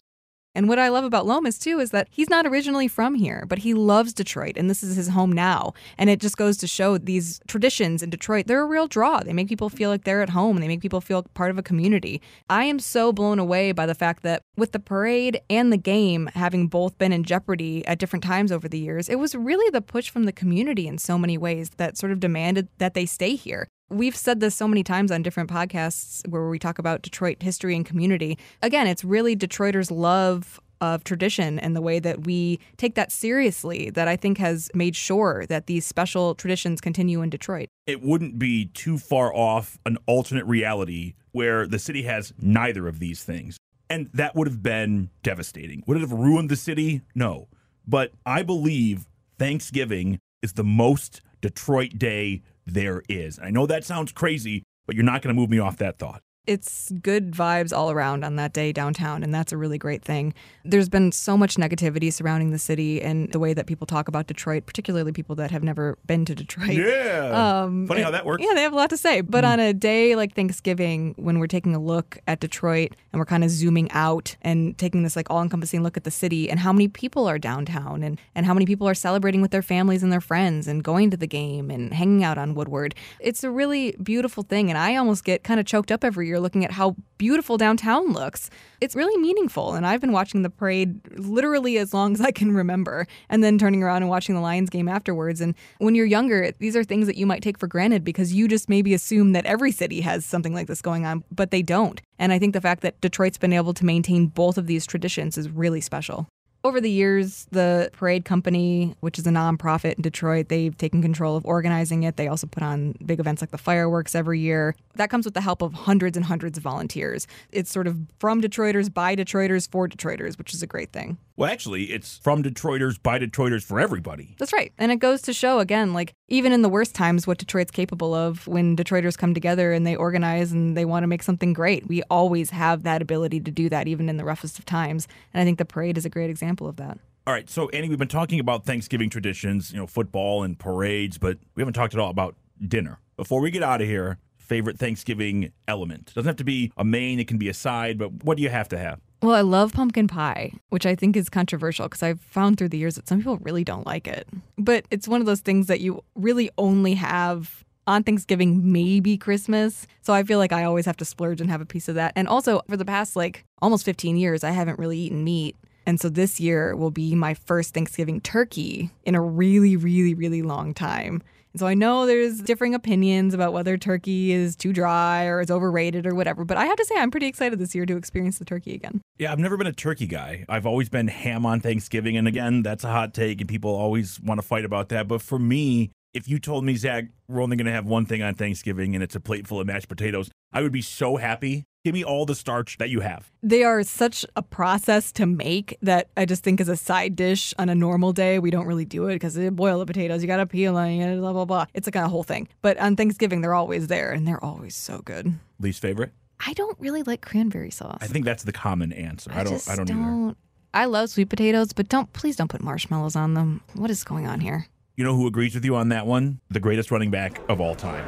and 0.60 0.68
what 0.68 0.78
I 0.78 0.90
love 0.90 1.06
about 1.06 1.26
Lomas 1.26 1.58
too 1.58 1.80
is 1.80 1.92
that 1.92 2.10
he's 2.12 2.30
not 2.30 2.46
originally 2.46 2.90
from 2.90 3.16
here, 3.16 3.46
but 3.48 3.60
he 3.60 3.74
loves 3.74 4.12
Detroit 4.12 4.58
and 4.58 4.70
this 4.70 4.84
is 4.84 4.98
his 4.98 5.08
home 5.08 5.32
now. 5.32 5.72
And 5.98 6.10
it 6.10 6.20
just 6.20 6.36
goes 6.36 6.58
to 6.58 6.68
show 6.68 6.98
these 6.98 7.40
traditions 7.48 8.04
in 8.04 8.10
Detroit, 8.10 8.48
they're 8.48 8.64
a 8.64 8.66
real 8.66 8.86
draw. 8.86 9.22
They 9.22 9.32
make 9.32 9.48
people 9.48 9.70
feel 9.70 9.90
like 9.90 10.04
they're 10.04 10.22
at 10.22 10.32
home 10.32 10.58
and 10.58 10.62
they 10.62 10.68
make 10.68 10.82
people 10.82 11.00
feel 11.00 11.24
part 11.34 11.50
of 11.50 11.58
a 11.58 11.64
community. 11.64 12.22
I 12.50 12.66
am 12.66 12.80
so 12.80 13.14
blown 13.14 13.40
away 13.40 13.72
by 13.72 13.86
the 13.86 13.96
fact 13.96 14.22
that 14.24 14.42
with 14.58 14.74
the 14.74 14.82
parade 14.82 15.40
and 15.50 15.72
the 15.72 15.78
game 15.78 16.30
having 16.36 16.68
both 16.68 16.98
been 16.98 17.14
in 17.14 17.24
jeopardy 17.24 17.88
at 17.88 17.98
different 17.98 18.26
times 18.26 18.52
over 18.52 18.68
the 18.68 18.80
years, 18.80 19.08
it 19.08 19.18
was 19.18 19.36
really 19.36 19.70
the 19.70 19.80
push 19.82 20.10
from 20.10 20.26
the 20.26 20.34
community 20.34 20.90
in 20.90 20.98
so 20.98 21.18
many 21.18 21.38
ways 21.38 21.70
that 21.78 21.98
sort 21.98 22.12
of 22.12 22.20
demanded 22.20 22.68
that 22.80 22.96
they 22.96 23.06
stay 23.06 23.36
here. 23.36 23.70
We've 23.90 24.16
said 24.16 24.40
this 24.40 24.56
so 24.56 24.68
many 24.68 24.84
times 24.84 25.12
on 25.12 25.24
different 25.24 25.50
podcasts 25.50 26.28
where 26.28 26.48
we 26.48 26.60
talk 26.60 26.78
about 26.78 27.02
Detroit 27.02 27.42
history 27.42 27.76
and 27.76 27.84
community. 27.84 28.38
Again, 28.62 28.86
it's 28.86 29.04
really 29.04 29.36
Detroiters' 29.36 29.90
love 29.90 30.60
of 30.80 31.04
tradition 31.04 31.60
and 31.60 31.76
the 31.76 31.82
way 31.82 32.00
that 32.00 32.26
we 32.26 32.60
take 32.78 32.96
that 32.96 33.12
seriously 33.12 33.90
that 33.90 34.08
I 34.08 34.16
think 34.16 34.38
has 34.38 34.70
made 34.74 34.96
sure 34.96 35.46
that 35.48 35.66
these 35.66 35.86
special 35.86 36.36
traditions 36.36 36.80
continue 36.80 37.22
in 37.22 37.30
Detroit. 37.30 37.68
It 37.88 38.02
wouldn't 38.02 38.38
be 38.38 38.66
too 38.68 38.98
far 38.98 39.34
off 39.34 39.80
an 39.86 39.98
alternate 40.06 40.46
reality 40.46 41.16
where 41.32 41.68
the 41.68 41.80
city 41.80 42.04
has 42.04 42.32
neither 42.40 42.88
of 42.88 43.00
these 43.00 43.24
things. 43.24 43.58
And 43.90 44.10
that 44.14 44.36
would 44.36 44.48
have 44.48 44.62
been 44.62 45.10
devastating. 45.24 45.84
Would 45.88 45.98
it 45.98 46.02
have 46.02 46.12
ruined 46.12 46.50
the 46.50 46.56
city? 46.56 47.02
No. 47.16 47.48
But 47.88 48.12
I 48.26 48.44
believe 48.44 49.08
Thanksgiving 49.40 50.20
is 50.44 50.54
the 50.54 50.64
most 50.64 51.22
Detroit 51.42 51.98
day 51.98 52.44
there 52.70 53.04
is. 53.10 53.40
I 53.40 53.50
know 53.52 53.66
that 53.66 53.84
sounds 53.84 54.12
crazy, 54.12 54.64
but 54.86 54.96
you're 54.96 55.06
not 55.06 55.22
going 55.22 55.36
to 55.36 55.40
move 55.40 55.50
me 55.50 55.60
off 55.60 55.78
that 55.78 55.98
thought 56.00 56.22
it's 56.50 56.92
good 57.04 57.32
vibes 57.32 57.72
all 57.72 57.92
around 57.92 58.26
on 58.26 58.36
that 58.38 58.54
day 58.54 58.74
downtown, 58.74 59.22
and 59.22 59.32
that's 59.32 59.52
a 59.52 59.58
really 59.58 59.78
great 59.78 60.04
thing. 60.04 60.34
There's 60.66 60.90
been 60.90 61.12
so 61.12 61.38
much 61.38 61.58
negativity 61.58 62.12
surrounding 62.12 62.50
the 62.50 62.58
city 62.58 63.04
and 63.04 63.32
the 63.32 63.38
way 63.38 63.54
that 63.54 63.68
people 63.68 63.86
talk 63.86 64.08
about 64.08 64.26
Detroit, 64.26 64.66
particularly 64.66 65.12
people 65.12 65.36
that 65.36 65.52
have 65.52 65.64
never 65.64 66.00
been 66.08 66.26
to 66.26 66.34
Detroit. 66.34 66.72
Yeah. 66.72 67.62
Um, 67.62 67.88
Funny 67.88 68.02
how 68.02 68.10
that 68.10 68.26
works. 68.26 68.44
Yeah, 68.44 68.56
they 68.56 68.64
have 68.64 68.74
a 68.74 68.76
lot 68.76 68.90
to 68.90 68.98
say. 68.98 69.22
But 69.22 69.44
mm. 69.44 69.50
on 69.50 69.60
a 69.60 69.74
day 69.74 70.16
like 70.16 70.34
Thanksgiving, 70.34 71.14
when 71.18 71.38
we're 71.38 71.46
taking 71.46 71.76
a 71.76 71.80
look 71.80 72.18
at 72.26 72.40
Detroit 72.40 72.96
and 73.14 73.20
we're 73.20 73.26
kind 73.26 73.44
of 73.44 73.52
zooming 73.52 73.92
out 73.92 74.36
and 74.42 74.76
taking 74.80 75.04
this 75.04 75.16
like 75.16 75.30
all 75.30 75.44
encompassing 75.44 75.84
look 75.84 75.98
at 75.98 76.04
the 76.04 76.12
city 76.12 76.50
and 76.50 76.60
how 76.60 76.74
many 76.74 76.88
people 76.88 77.28
are 77.28 77.38
downtown 77.38 78.02
and, 78.02 78.20
and 78.34 78.48
how 78.48 78.56
many 78.56 78.66
people 78.66 78.88
are 78.88 78.96
celebrating 78.96 79.42
with 79.42 79.52
their 79.52 79.62
families 79.62 80.02
and 80.02 80.12
their 80.12 80.22
friends 80.22 80.68
and 80.68 80.84
going 80.84 81.12
to 81.12 81.18
the 81.18 81.28
game 81.28 81.70
and 81.70 81.94
hanging 81.94 82.24
out 82.24 82.40
on 82.40 82.56
Woodward, 82.56 82.96
it's 83.20 83.44
a 83.44 83.52
really 83.52 83.96
beautiful 84.02 84.42
thing. 84.42 84.70
And 84.70 84.80
I 84.80 84.96
almost 84.96 85.24
get 85.24 85.44
kind 85.44 85.60
of 85.60 85.68
choked 85.68 85.92
up 85.92 86.04
every 86.04 86.28
year 86.28 86.39
looking 86.40 86.66
at 86.66 86.72
how 86.72 86.96
beautiful 87.18 87.58
downtown 87.58 88.14
looks. 88.14 88.50
It's 88.82 88.96
really 88.96 89.18
meaningful. 89.18 89.74
And 89.74 89.86
I've 89.86 90.02
been 90.02 90.12
watching 90.12 90.42
the 90.42 90.50
parade 90.50 91.00
literally 91.18 91.78
as 91.78 91.94
long 91.94 92.14
as 92.14 92.22
I 92.22 92.32
can 92.32 92.54
remember, 92.54 93.08
and 93.30 93.44
then 93.44 93.58
turning 93.58 93.84
around 93.84 94.04
and 94.04 94.10
watching 94.10 94.36
the 94.36 94.42
Lions 94.42 94.70
game 94.70 94.88
afterwards. 94.88 95.42
And 95.42 95.56
when 95.80 95.96
you're 95.96 96.06
younger, 96.06 96.52
these 96.60 96.76
are 96.76 96.84
things 96.84 97.08
that 97.08 97.18
you 97.18 97.26
might 97.26 97.44
take 97.44 97.58
for 97.58 97.68
granted 97.68 98.04
because 98.04 98.34
you 98.34 98.48
just 98.48 98.70
maybe 98.70 98.94
assume 98.94 99.34
that 99.34 99.46
every 99.46 99.72
city 99.72 100.02
has 100.02 100.26
something 100.26 100.54
like 100.54 100.68
this 100.68 100.82
going 100.82 101.06
on, 101.06 101.24
but 101.32 101.52
they 101.52 101.62
don't. 101.62 102.02
And 102.18 102.34
I 102.34 102.40
think 102.40 102.54
the 102.54 102.62
fact 102.62 102.82
that 102.82 103.00
Detroit's 103.02 103.38
been 103.38 103.54
able 103.54 103.74
to 103.74 103.86
maintain 103.86 104.28
both 104.28 104.58
of 104.58 104.68
these 104.68 104.86
traditions 104.86 105.38
is 105.38 105.50
really 105.50 105.82
special. 105.82 106.28
Over 106.64 106.82
the 106.82 106.92
years, 106.92 107.48
the 107.52 107.90
Parade 107.94 108.26
Company, 108.26 108.96
which 109.00 109.18
is 109.18 109.26
a 109.26 109.30
nonprofit 109.30 109.94
in 109.94 110.02
Detroit, 110.02 110.50
they've 110.50 110.78
taken 110.78 111.02
control 111.02 111.38
of 111.38 111.46
organizing 111.46 112.04
it. 112.04 112.18
They 112.18 112.28
also 112.28 112.48
put 112.48 112.64
on 112.64 112.96
big 113.06 113.20
events 113.20 113.42
like 113.42 113.52
the 113.52 113.58
fireworks 113.58 114.14
every 114.14 114.40
year. 114.40 114.76
That 114.96 115.10
comes 115.10 115.24
with 115.24 115.36
the 115.36 115.42
help 115.42 115.62
of 115.62 115.74
hundreds 115.74 116.18
and 116.18 116.26
hundreds 116.26 116.58
of 116.58 116.64
volunteers. 116.64 117.28
It's 117.52 117.72
sort 117.72 117.88
of 117.88 117.98
from 118.20 118.42
Detroiters, 118.42 118.94
by 118.94 119.16
Detroiters, 119.16 119.70
for 119.72 119.88
Detroiters, 119.88 120.38
which 120.38 120.54
is 120.54 120.62
a 120.62 120.68
great 120.68 120.92
thing. 120.92 121.18
Well, 121.38 121.50
actually, 121.50 121.86
it's 121.86 122.18
from 122.18 122.44
Detroiters 122.44 123.02
by 123.02 123.18
Detroiters 123.18 123.64
for 123.64 123.80
everybody. 123.80 124.36
That's 124.38 124.52
right. 124.52 124.74
And 124.78 124.92
it 124.92 124.98
goes 124.98 125.22
to 125.22 125.32
show, 125.34 125.60
again, 125.60 125.94
like 125.94 126.12
even 126.28 126.52
in 126.52 126.62
the 126.62 126.70
worst 126.70 126.94
times, 126.94 127.26
what 127.26 127.38
Detroit's 127.38 127.72
capable 127.72 128.14
of 128.14 128.46
when 128.46 128.76
Detroiters 128.76 129.18
come 129.18 129.34
together 129.34 129.72
and 129.72 129.88
they 129.88 129.96
organize 129.96 130.52
and 130.52 130.76
they 130.76 130.84
want 130.84 131.04
to 131.04 131.08
make 131.08 131.24
something 131.24 131.54
great. 131.54 131.88
We 131.88 132.04
always 132.10 132.50
have 132.50 132.84
that 132.84 133.02
ability 133.02 133.40
to 133.40 133.52
do 133.52 133.70
that, 133.70 133.88
even 133.88 134.10
in 134.10 134.18
the 134.18 134.26
roughest 134.26 134.60
of 134.60 134.66
times. 134.66 135.08
And 135.34 135.40
I 135.40 135.46
think 135.46 135.60
the 135.60 135.66
parade 135.66 135.98
is 135.98 136.04
a 136.04 136.10
great 136.10 136.30
example 136.30 136.49
of 136.68 136.78
that. 136.78 136.98
All 137.28 137.34
right, 137.34 137.50
so 137.50 137.70
Annie, 137.70 137.90
we've 137.90 138.00
been 138.00 138.08
talking 138.08 138.40
about 138.40 138.66
Thanksgiving 138.66 139.10
traditions, 139.10 139.72
you 139.72 139.78
know, 139.78 139.86
football 139.86 140.44
and 140.44 140.58
parades, 140.58 141.18
but 141.18 141.38
we 141.56 141.62
haven't 141.62 141.74
talked 141.74 141.94
at 141.94 142.00
all 142.00 142.10
about 142.10 142.36
dinner. 142.68 143.00
Before 143.18 143.40
we 143.40 143.52
get 143.52 143.62
out 143.62 143.82
of 143.82 143.88
here, 143.88 144.18
favorite 144.38 144.80
Thanksgiving 144.80 145.52
element. 145.68 146.12
Doesn't 146.16 146.28
have 146.28 146.36
to 146.38 146.44
be 146.44 146.72
a 146.76 146.84
main, 146.84 147.20
it 147.20 147.28
can 147.28 147.38
be 147.38 147.50
a 147.50 147.54
side, 147.54 148.00
but 148.00 148.24
what 148.24 148.36
do 148.38 148.44
you 148.44 148.50
have 148.50 148.68
to 148.70 148.78
have? 148.78 149.00
Well, 149.22 149.36
I 149.36 149.42
love 149.42 149.74
pumpkin 149.74 150.08
pie, 150.08 150.54
which 150.70 150.86
I 150.86 150.96
think 150.96 151.16
is 151.16 151.30
controversial 151.30 151.88
because 151.88 152.02
I've 152.02 152.22
found 152.22 152.58
through 152.58 152.70
the 152.70 152.78
years 152.78 152.96
that 152.96 153.08
some 153.08 153.20
people 153.20 153.38
really 153.38 153.64
don't 153.64 153.86
like 153.86 154.08
it. 154.08 154.28
But 154.58 154.86
it's 154.90 155.08
one 155.08 155.20
of 155.20 155.28
those 155.28 155.42
things 155.42 155.68
that 155.68 155.82
you 155.82 156.04
really 156.16 156.50
only 156.58 156.96
have 156.96 157.64
on 157.86 158.04
Thanksgiving, 158.04 158.72
maybe 158.72 159.18
Christmas. 159.18 159.88
So 160.02 160.14
I 160.14 160.24
feel 160.24 160.40
like 160.40 160.54
I 160.54 160.64
always 160.64 160.86
have 160.86 160.98
to 160.98 161.06
splurge 161.06 161.42
and 161.42 161.50
have 161.50 161.62
a 161.62 161.66
piece 161.66 161.90
of 161.90 161.96
that. 161.96 162.14
And 162.16 162.28
also, 162.28 162.62
for 162.70 162.78
the 162.78 162.86
past 162.86 163.16
like 163.16 163.46
almost 163.62 163.84
15 163.84 164.16
years, 164.16 164.44
I 164.44 164.52
haven't 164.52 164.80
really 164.80 164.98
eaten 164.98 165.24
meat. 165.24 165.56
And 165.90 166.00
so 166.00 166.08
this 166.08 166.40
year 166.40 166.76
will 166.76 166.92
be 166.92 167.16
my 167.16 167.34
first 167.34 167.74
Thanksgiving 167.74 168.22
turkey 168.22 168.92
in 169.06 169.16
a 169.16 169.22
really, 169.22 169.76
really, 169.76 170.14
really 170.14 170.44
long 170.44 170.72
time. 170.72 171.24
And 171.52 171.60
so 171.60 171.66
I 171.66 171.74
know 171.74 172.06
there's 172.06 172.42
differing 172.42 172.76
opinions 172.76 173.34
about 173.34 173.54
whether 173.54 173.76
turkey 173.76 174.32
is 174.32 174.56
too 174.56 174.72
dry 174.72 175.26
or 175.26 175.42
is 175.42 175.50
overrated 175.50 176.06
or 176.06 176.14
whatever, 176.14 176.46
but 176.46 176.58
I 176.58 176.66
have 176.66 176.78
to 176.78 176.86
say 176.86 176.94
I'm 176.96 177.10
pretty 177.10 177.26
excited 177.26 177.58
this 177.58 177.74
year 177.74 177.88
to 177.88 177.98
experience 177.98 178.38
the 178.38 178.46
turkey 178.46 178.76
again. 178.76 179.02
Yeah, 179.18 179.32
I've 179.32 179.40
never 179.40 179.58
been 179.58 179.66
a 179.66 179.74
turkey 179.74 180.06
guy. 180.06 180.46
I've 180.48 180.68
always 180.68 180.90
been 180.90 181.08
ham 181.08 181.44
on 181.44 181.60
Thanksgiving. 181.60 182.16
And 182.18 182.28
again, 182.28 182.62
that's 182.62 182.84
a 182.84 182.90
hot 182.90 183.16
take, 183.16 183.42
and 183.42 183.50
people 183.50 183.74
always 183.74 184.20
want 184.20 184.40
to 184.40 184.46
fight 184.46 184.66
about 184.66 184.90
that. 184.90 185.08
But 185.08 185.24
for 185.24 185.40
me, 185.40 185.90
if 186.14 186.28
you 186.28 186.40
told 186.40 186.66
me, 186.66 186.76
Zach, 186.76 187.06
we're 187.28 187.42
only 187.42 187.56
going 187.56 187.68
to 187.68 187.72
have 187.72 187.86
one 187.86 188.06
thing 188.06 188.22
on 188.22 188.36
Thanksgiving 188.36 188.96
and 188.96 189.04
it's 189.04 189.16
a 189.16 189.20
plate 189.20 189.48
full 189.48 189.60
of 189.60 189.68
mashed 189.68 189.88
potatoes, 189.88 190.30
I 190.52 190.62
would 190.62 190.72
be 190.72 190.82
so 190.82 191.18
happy. 191.18 191.66
Give 191.86 191.94
me 191.94 192.04
all 192.04 192.26
the 192.26 192.36
starch 192.36 192.78
that 192.80 192.90
you 192.90 193.00
have. 193.00 193.32
They 193.42 193.64
are 193.64 193.84
such 193.84 194.26
a 194.36 194.42
process 194.42 195.14
to 195.14 195.26
make 195.26 195.78
that 195.82 196.10
I 196.18 196.26
just 196.26 196.44
think 196.44 196.60
as 196.60 196.68
a 196.68 196.76
side 196.76 197.16
dish 197.16 197.54
on 197.58 197.70
a 197.70 197.76
normal 197.76 198.12
day, 198.12 198.38
we 198.38 198.52
don't 198.52 198.66
really 198.66 198.86
do 198.86 199.08
it 199.08 199.16
because 199.16 199.38
you 199.38 199.50
boil 199.50 199.80
the 199.80 199.86
potatoes, 199.86 200.22
you 200.22 200.28
got 200.28 200.38
to 200.38 200.46
peel 200.46 200.74
them, 200.74 201.20
blah, 201.20 201.32
blah, 201.32 201.46
blah. 201.46 201.66
It's 201.74 201.88
like 201.88 201.96
a 201.96 202.10
whole 202.10 202.24
thing. 202.24 202.50
But 202.62 202.78
on 202.80 202.96
Thanksgiving, 202.96 203.42
they're 203.42 203.54
always 203.54 203.88
there 203.88 204.12
and 204.12 204.28
they're 204.28 204.44
always 204.44 204.76
so 204.76 205.02
good. 205.06 205.34
Least 205.60 205.82
favorite? 205.82 206.12
I 206.46 206.54
don't 206.54 206.78
really 206.80 207.04
like 207.04 207.22
cranberry 207.22 207.72
sauce. 207.72 208.00
I 208.02 208.08
think 208.08 208.26
that's 208.26 208.44
the 208.44 208.52
common 208.52 208.92
answer. 208.92 209.32
I, 209.34 209.44
don't. 209.44 209.54
just 209.54 209.70
I 209.70 209.76
don't, 209.76 209.88
don't 209.88 210.26
either. 210.26 210.36
I 210.74 210.86
love 210.86 211.10
sweet 211.10 211.30
potatoes, 211.30 211.72
but 211.74 211.88
don't 211.88 212.12
please 212.14 212.36
don't 212.36 212.50
put 212.50 212.62
marshmallows 212.62 213.16
on 213.16 213.34
them. 213.34 213.62
What 213.74 213.90
is 213.90 214.04
going 214.04 214.28
on 214.28 214.40
here? 214.40 214.68
You 215.00 215.06
know 215.06 215.16
who 215.16 215.28
agrees 215.28 215.56
with 215.56 215.64
you 215.64 215.78
on 215.78 215.88
that 215.90 216.06
one? 216.06 216.42
The 216.50 216.60
greatest 216.60 216.92
running 216.92 217.10
back 217.10 217.40
of 217.48 217.62
all 217.62 217.74
time. 217.74 218.06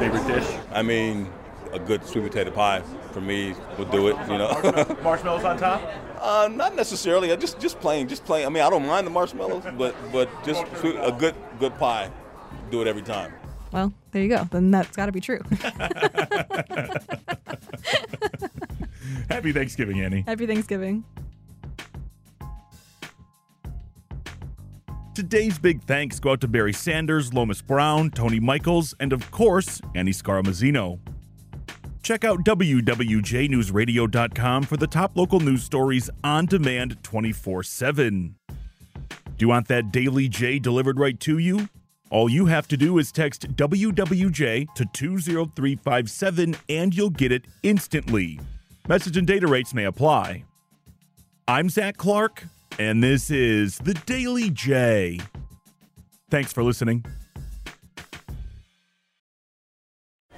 Favorite 0.00 0.26
dish? 0.26 0.58
I 0.72 0.82
mean, 0.82 1.32
a 1.72 1.78
good 1.78 2.04
sweet 2.04 2.24
potato 2.24 2.50
pie 2.50 2.82
for 3.12 3.20
me 3.20 3.54
would 3.78 3.92
do 3.92 4.08
it. 4.08 4.16
You 4.28 4.36
know, 4.38 4.98
marshmallows 5.04 5.44
on 5.44 5.58
top. 5.58 5.80
Uh, 6.22 6.48
not 6.52 6.76
necessarily. 6.76 7.36
Just 7.36 7.58
just 7.58 7.80
plain, 7.80 8.06
just 8.06 8.24
plain. 8.24 8.46
I 8.46 8.48
mean, 8.48 8.62
I 8.62 8.70
don't 8.70 8.86
mind 8.86 9.04
the 9.04 9.10
marshmallows, 9.10 9.64
but 9.76 9.92
but 10.12 10.28
just 10.44 10.64
sweet, 10.76 10.94
a 10.94 11.10
good 11.10 11.34
good 11.58 11.74
pie, 11.78 12.12
do 12.70 12.80
it 12.80 12.86
every 12.86 13.02
time. 13.02 13.32
Well, 13.72 13.92
there 14.12 14.22
you 14.22 14.28
go. 14.28 14.44
Then 14.44 14.70
that's 14.70 14.96
got 14.96 15.06
to 15.06 15.12
be 15.12 15.20
true. 15.20 15.40
Happy 19.28 19.50
Thanksgiving, 19.50 20.00
Annie. 20.00 20.22
Happy 20.24 20.46
Thanksgiving. 20.46 21.02
Today's 25.14 25.58
big 25.58 25.82
thanks 25.82 26.18
go 26.18 26.32
out 26.32 26.40
to 26.40 26.48
Barry 26.48 26.72
Sanders, 26.72 27.34
Lomas 27.34 27.60
Brown, 27.60 28.10
Tony 28.10 28.40
Michaels, 28.40 28.94
and 28.98 29.12
of 29.12 29.30
course, 29.30 29.78
Annie 29.94 30.12
Scaramuzzino. 30.12 30.98
Check 32.02 32.24
out 32.24 32.42
WWJNewsRadio.com 32.44 34.62
for 34.62 34.78
the 34.78 34.86
top 34.86 35.14
local 35.14 35.38
news 35.38 35.64
stories 35.64 36.08
on 36.24 36.46
demand 36.46 36.96
24 37.02 37.62
7. 37.62 38.36
Do 38.48 38.56
you 39.38 39.48
want 39.48 39.68
that 39.68 39.92
Daily 39.92 40.28
J 40.28 40.58
delivered 40.58 40.98
right 40.98 41.20
to 41.20 41.36
you? 41.36 41.68
All 42.08 42.30
you 42.30 42.46
have 42.46 42.66
to 42.68 42.78
do 42.78 42.96
is 42.96 43.12
text 43.12 43.54
WWJ 43.54 44.72
to 44.74 44.86
20357 44.94 46.56
and 46.70 46.94
you'll 46.94 47.10
get 47.10 47.32
it 47.32 47.44
instantly. 47.62 48.40
Message 48.88 49.18
and 49.18 49.26
data 49.26 49.46
rates 49.46 49.74
may 49.74 49.84
apply. 49.84 50.46
I'm 51.46 51.68
Zach 51.68 51.98
Clark, 51.98 52.44
and 52.78 53.02
this 53.02 53.30
is 53.30 53.78
the 53.78 53.94
Daily 53.94 54.50
J. 54.50 55.20
Thanks 56.30 56.52
for 56.52 56.62
listening. 56.62 57.04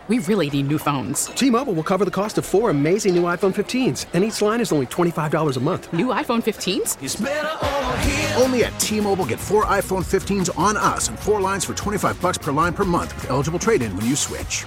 We 0.07 0.19
really 0.19 0.51
need 0.51 0.69
new 0.69 0.77
phones. 0.77 1.27
T-Mobile 1.27 1.73
will 1.73 1.83
cover 1.83 2.05
the 2.05 2.11
cost 2.11 2.37
of 2.37 2.45
four 2.45 2.69
amazing 2.69 3.15
new 3.15 3.23
iPhone 3.23 3.55
15s, 3.55 4.05
and 4.13 4.23
each 4.23 4.43
line 4.43 4.61
is 4.61 4.71
only 4.71 4.85
$25 4.85 5.57
a 5.57 5.61
month. 5.61 5.91
New 5.95 6.09
iPhone 6.09 6.43
15s? 6.43 8.39
Only 8.39 8.65
at 8.65 8.79
T-Mobile 8.79 9.25
get 9.25 9.41
four 9.41 9.65
iPhone 9.65 10.05
15s 10.05 10.51
on 10.59 10.77
us 10.77 11.09
and 11.09 11.19
four 11.19 11.41
lines 11.41 11.65
for 11.65 11.73
25 11.73 12.21
bucks 12.21 12.37
per 12.37 12.53
line 12.53 12.75
per 12.75 12.85
month 12.85 13.15
with 13.15 13.31
eligible 13.31 13.59
trade-in 13.59 13.97
when 13.97 14.05
you 14.05 14.15
switch. 14.15 14.67